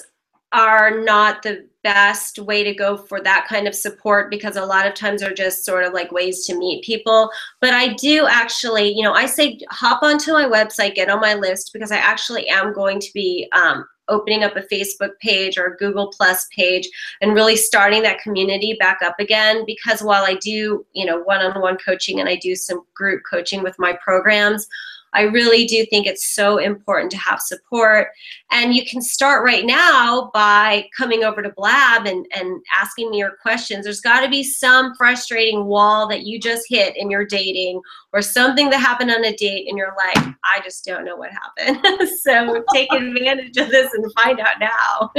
are 0.51 1.01
not 1.03 1.41
the 1.41 1.67
best 1.83 2.39
way 2.39 2.63
to 2.63 2.73
go 2.73 2.95
for 2.95 3.21
that 3.21 3.45
kind 3.49 3.67
of 3.67 3.75
support 3.75 4.29
because 4.29 4.55
a 4.55 4.65
lot 4.65 4.87
of 4.87 4.93
times 4.93 5.21
are 5.21 5.33
just 5.33 5.65
sort 5.65 5.83
of 5.83 5.93
like 5.93 6.11
ways 6.11 6.45
to 6.45 6.57
meet 6.57 6.83
people. 6.83 7.29
But 7.59 7.73
I 7.73 7.93
do 7.93 8.27
actually, 8.27 8.89
you 8.89 9.03
know, 9.03 9.13
I 9.13 9.25
say 9.25 9.59
hop 9.69 10.03
onto 10.03 10.31
my 10.31 10.45
website, 10.45 10.95
get 10.95 11.09
on 11.09 11.19
my 11.19 11.33
list 11.33 11.71
because 11.73 11.91
I 11.91 11.97
actually 11.97 12.47
am 12.49 12.73
going 12.73 12.99
to 12.99 13.09
be 13.13 13.49
um, 13.53 13.85
opening 14.07 14.43
up 14.43 14.55
a 14.55 14.61
Facebook 14.61 15.11
page 15.21 15.57
or 15.57 15.65
a 15.65 15.77
Google 15.77 16.13
Plus 16.15 16.47
page 16.55 16.87
and 17.21 17.33
really 17.33 17.55
starting 17.55 18.03
that 18.03 18.21
community 18.21 18.77
back 18.79 18.99
up 19.03 19.19
again. 19.19 19.65
Because 19.65 20.01
while 20.01 20.23
I 20.23 20.35
do, 20.35 20.85
you 20.93 21.05
know, 21.05 21.19
one 21.21 21.41
on 21.41 21.59
one 21.61 21.77
coaching 21.77 22.19
and 22.19 22.29
I 22.29 22.37
do 22.37 22.55
some 22.55 22.83
group 22.95 23.23
coaching 23.29 23.63
with 23.63 23.75
my 23.79 23.97
programs, 24.03 24.67
I 25.13 25.21
really 25.21 25.65
do 25.65 25.85
think 25.85 26.07
it's 26.07 26.33
so 26.33 26.57
important 26.57 27.11
to 27.11 27.17
have 27.17 27.39
support. 27.39 28.07
And 28.51 28.73
you 28.73 28.85
can 28.85 29.01
start 29.01 29.43
right 29.43 29.65
now 29.65 30.31
by 30.33 30.89
coming 30.97 31.23
over 31.23 31.41
to 31.41 31.49
Blab 31.49 32.05
and, 32.05 32.25
and 32.35 32.61
asking 32.79 33.11
me 33.11 33.19
your 33.19 33.37
questions. 33.41 33.85
There's 33.85 34.01
got 34.01 34.21
to 34.21 34.29
be 34.29 34.43
some 34.43 34.95
frustrating 34.95 35.65
wall 35.65 36.07
that 36.07 36.25
you 36.25 36.39
just 36.39 36.65
hit 36.67 36.97
in 36.97 37.09
your 37.09 37.25
dating 37.25 37.81
or 38.11 38.21
something 38.21 38.69
that 38.69 38.79
happened 38.79 39.11
on 39.11 39.23
a 39.23 39.35
date 39.35 39.67
and 39.67 39.77
you're 39.77 39.95
like, 39.97 40.35
I 40.43 40.59
just 40.63 40.85
don't 40.85 41.05
know 41.05 41.15
what 41.15 41.31
happened. 41.31 42.09
so 42.21 42.63
take 42.73 42.89
advantage 42.93 43.57
of 43.57 43.69
this 43.69 43.93
and 43.93 44.11
find 44.13 44.39
out 44.39 44.59
now. 44.59 45.11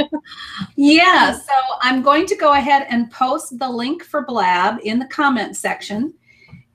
yeah, 0.75 1.33
so 1.33 1.53
I'm 1.81 2.01
going 2.01 2.25
to 2.27 2.35
go 2.35 2.53
ahead 2.53 2.87
and 2.89 3.11
post 3.11 3.57
the 3.59 3.69
link 3.69 4.03
for 4.03 4.25
Blab 4.25 4.79
in 4.83 4.99
the 4.99 5.07
comment 5.07 5.57
section. 5.57 6.13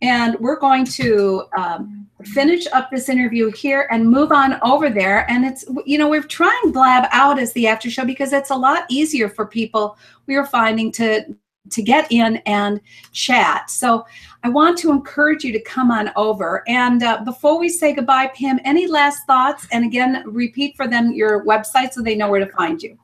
And 0.02 0.36
we're 0.40 0.58
going 0.58 0.84
to 0.86 1.44
um, 1.56 2.08
finish 2.24 2.66
up 2.72 2.90
this 2.90 3.08
interview 3.08 3.50
here 3.50 3.88
and 3.90 4.08
move 4.08 4.32
on 4.32 4.58
over 4.62 4.90
there. 4.90 5.30
And 5.30 5.44
it's, 5.44 5.64
you 5.84 5.98
know, 5.98 6.08
we're 6.08 6.22
trying 6.22 6.72
Blab 6.72 7.08
out 7.12 7.38
as 7.38 7.52
the 7.52 7.66
after 7.66 7.90
show 7.90 8.04
because 8.04 8.32
it's 8.32 8.50
a 8.50 8.56
lot 8.56 8.84
easier 8.88 9.28
for 9.28 9.46
people 9.46 9.96
we 10.26 10.36
are 10.36 10.46
finding 10.46 10.90
to 10.92 11.24
to 11.70 11.82
get 11.82 12.10
in 12.10 12.36
and 12.46 12.80
chat. 13.12 13.70
So 13.70 14.04
I 14.42 14.48
want 14.48 14.78
to 14.78 14.90
encourage 14.90 15.44
you 15.44 15.52
to 15.52 15.60
come 15.60 15.90
on 15.90 16.10
over. 16.16 16.64
And 16.66 17.02
uh, 17.02 17.22
before 17.24 17.58
we 17.58 17.68
say 17.68 17.94
goodbye, 17.94 18.30
Pam, 18.34 18.58
any 18.64 18.86
last 18.86 19.26
thoughts? 19.26 19.66
And 19.70 19.84
again, 19.84 20.24
repeat 20.26 20.76
for 20.76 20.88
them 20.88 21.12
your 21.12 21.44
website 21.44 21.92
so 21.92 22.02
they 22.02 22.16
know 22.16 22.30
where 22.30 22.44
to 22.44 22.52
find 22.52 22.82
you. 22.82 22.98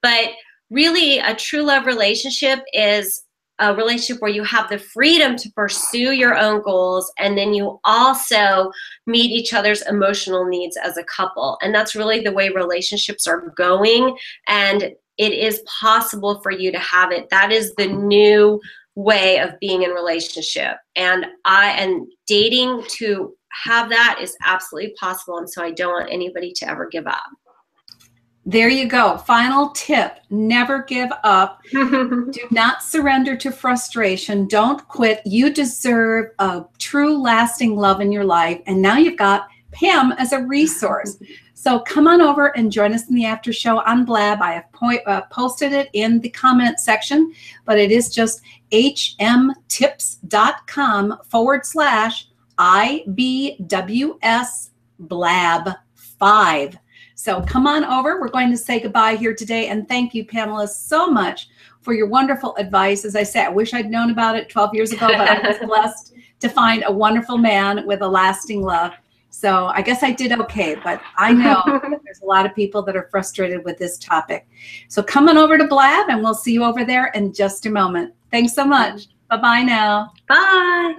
but 0.00 0.30
really 0.70 1.18
a 1.18 1.34
true 1.34 1.62
love 1.62 1.84
relationship 1.84 2.60
is 2.72 3.24
a 3.58 3.74
relationship 3.74 4.22
where 4.22 4.30
you 4.30 4.44
have 4.44 4.68
the 4.68 4.78
freedom 4.78 5.36
to 5.36 5.50
pursue 5.52 6.12
your 6.12 6.36
own 6.36 6.62
goals 6.62 7.12
and 7.18 7.36
then 7.36 7.52
you 7.52 7.80
also 7.84 8.70
meet 9.06 9.30
each 9.30 9.52
other's 9.52 9.82
emotional 9.82 10.46
needs 10.46 10.76
as 10.76 10.96
a 10.96 11.04
couple. 11.04 11.58
And 11.62 11.74
that's 11.74 11.96
really 11.96 12.20
the 12.20 12.32
way 12.32 12.50
relationships 12.50 13.26
are 13.26 13.52
going. 13.56 14.16
And 14.46 14.92
it 15.18 15.32
is 15.32 15.62
possible 15.80 16.40
for 16.40 16.52
you 16.52 16.70
to 16.70 16.78
have 16.78 17.10
it. 17.10 17.28
That 17.30 17.50
is 17.50 17.74
the 17.74 17.88
new 17.88 18.60
way 18.94 19.38
of 19.38 19.58
being 19.60 19.82
in 19.82 19.90
relationship. 19.90 20.76
And 20.96 21.26
I 21.44 21.70
and 21.70 22.06
dating 22.26 22.84
to 22.98 23.34
have 23.64 23.88
that 23.90 24.18
is 24.20 24.36
absolutely 24.44 24.94
possible. 25.00 25.38
And 25.38 25.50
so 25.50 25.62
I 25.62 25.72
don't 25.72 25.92
want 25.92 26.12
anybody 26.12 26.52
to 26.56 26.68
ever 26.68 26.86
give 26.86 27.06
up. 27.06 27.22
There 28.48 28.68
you 28.70 28.88
go. 28.88 29.18
Final 29.18 29.68
tip 29.72 30.20
never 30.30 30.84
give 30.84 31.10
up. 31.22 31.60
Do 31.70 32.32
not 32.50 32.82
surrender 32.82 33.36
to 33.36 33.52
frustration. 33.52 34.48
Don't 34.48 34.88
quit. 34.88 35.20
You 35.26 35.52
deserve 35.52 36.30
a 36.38 36.64
true, 36.78 37.18
lasting 37.18 37.76
love 37.76 38.00
in 38.00 38.10
your 38.10 38.24
life. 38.24 38.62
And 38.66 38.80
now 38.80 38.96
you've 38.96 39.18
got 39.18 39.48
Pam 39.72 40.12
as 40.12 40.32
a 40.32 40.46
resource. 40.46 41.18
So 41.52 41.80
come 41.80 42.08
on 42.08 42.22
over 42.22 42.56
and 42.56 42.72
join 42.72 42.94
us 42.94 43.10
in 43.10 43.16
the 43.16 43.26
after 43.26 43.52
show 43.52 43.80
on 43.80 44.06
Blab. 44.06 44.40
I 44.40 44.52
have 44.52 44.72
point, 44.72 45.02
uh, 45.06 45.20
posted 45.30 45.74
it 45.74 45.90
in 45.92 46.18
the 46.20 46.30
comment 46.30 46.80
section, 46.80 47.34
but 47.66 47.78
it 47.78 47.92
is 47.92 48.14
just 48.14 48.40
hmtips.com 48.72 49.58
forward 51.28 51.66
slash 51.66 52.28
IBWS 52.58 54.70
Blab 55.00 55.68
5. 55.94 56.78
So 57.28 57.42
come 57.42 57.66
on 57.66 57.84
over. 57.84 58.18
We're 58.18 58.30
going 58.30 58.50
to 58.52 58.56
say 58.56 58.80
goodbye 58.80 59.16
here 59.16 59.34
today. 59.34 59.66
And 59.66 59.86
thank 59.86 60.14
you, 60.14 60.24
Pamela, 60.24 60.66
so 60.66 61.10
much 61.10 61.50
for 61.82 61.92
your 61.92 62.06
wonderful 62.06 62.56
advice. 62.56 63.04
As 63.04 63.14
I 63.14 63.22
said, 63.22 63.44
I 63.44 63.50
wish 63.50 63.74
I'd 63.74 63.90
known 63.90 64.10
about 64.10 64.34
it 64.34 64.48
12 64.48 64.74
years 64.74 64.92
ago, 64.92 65.08
but 65.08 65.28
I 65.28 65.46
was 65.46 65.58
blessed 65.66 66.14
to 66.40 66.48
find 66.48 66.84
a 66.86 66.90
wonderful 66.90 67.36
man 67.36 67.86
with 67.86 68.00
a 68.00 68.08
lasting 68.08 68.62
love. 68.62 68.92
So 69.28 69.66
I 69.66 69.82
guess 69.82 70.02
I 70.02 70.10
did 70.10 70.32
okay, 70.40 70.76
but 70.82 71.02
I 71.18 71.34
know 71.34 71.62
there's 72.02 72.22
a 72.22 72.24
lot 72.24 72.46
of 72.46 72.54
people 72.54 72.80
that 72.84 72.96
are 72.96 73.08
frustrated 73.10 73.62
with 73.62 73.76
this 73.76 73.98
topic. 73.98 74.48
So 74.88 75.02
come 75.02 75.28
on 75.28 75.36
over 75.36 75.58
to 75.58 75.66
Blab 75.66 76.08
and 76.08 76.22
we'll 76.22 76.32
see 76.32 76.54
you 76.54 76.64
over 76.64 76.82
there 76.82 77.08
in 77.08 77.34
just 77.34 77.66
a 77.66 77.70
moment. 77.70 78.14
Thanks 78.30 78.54
so 78.54 78.64
much. 78.64 79.08
Bye 79.28 79.36
bye 79.36 79.62
now. 79.64 80.14
Bye. 80.28 80.94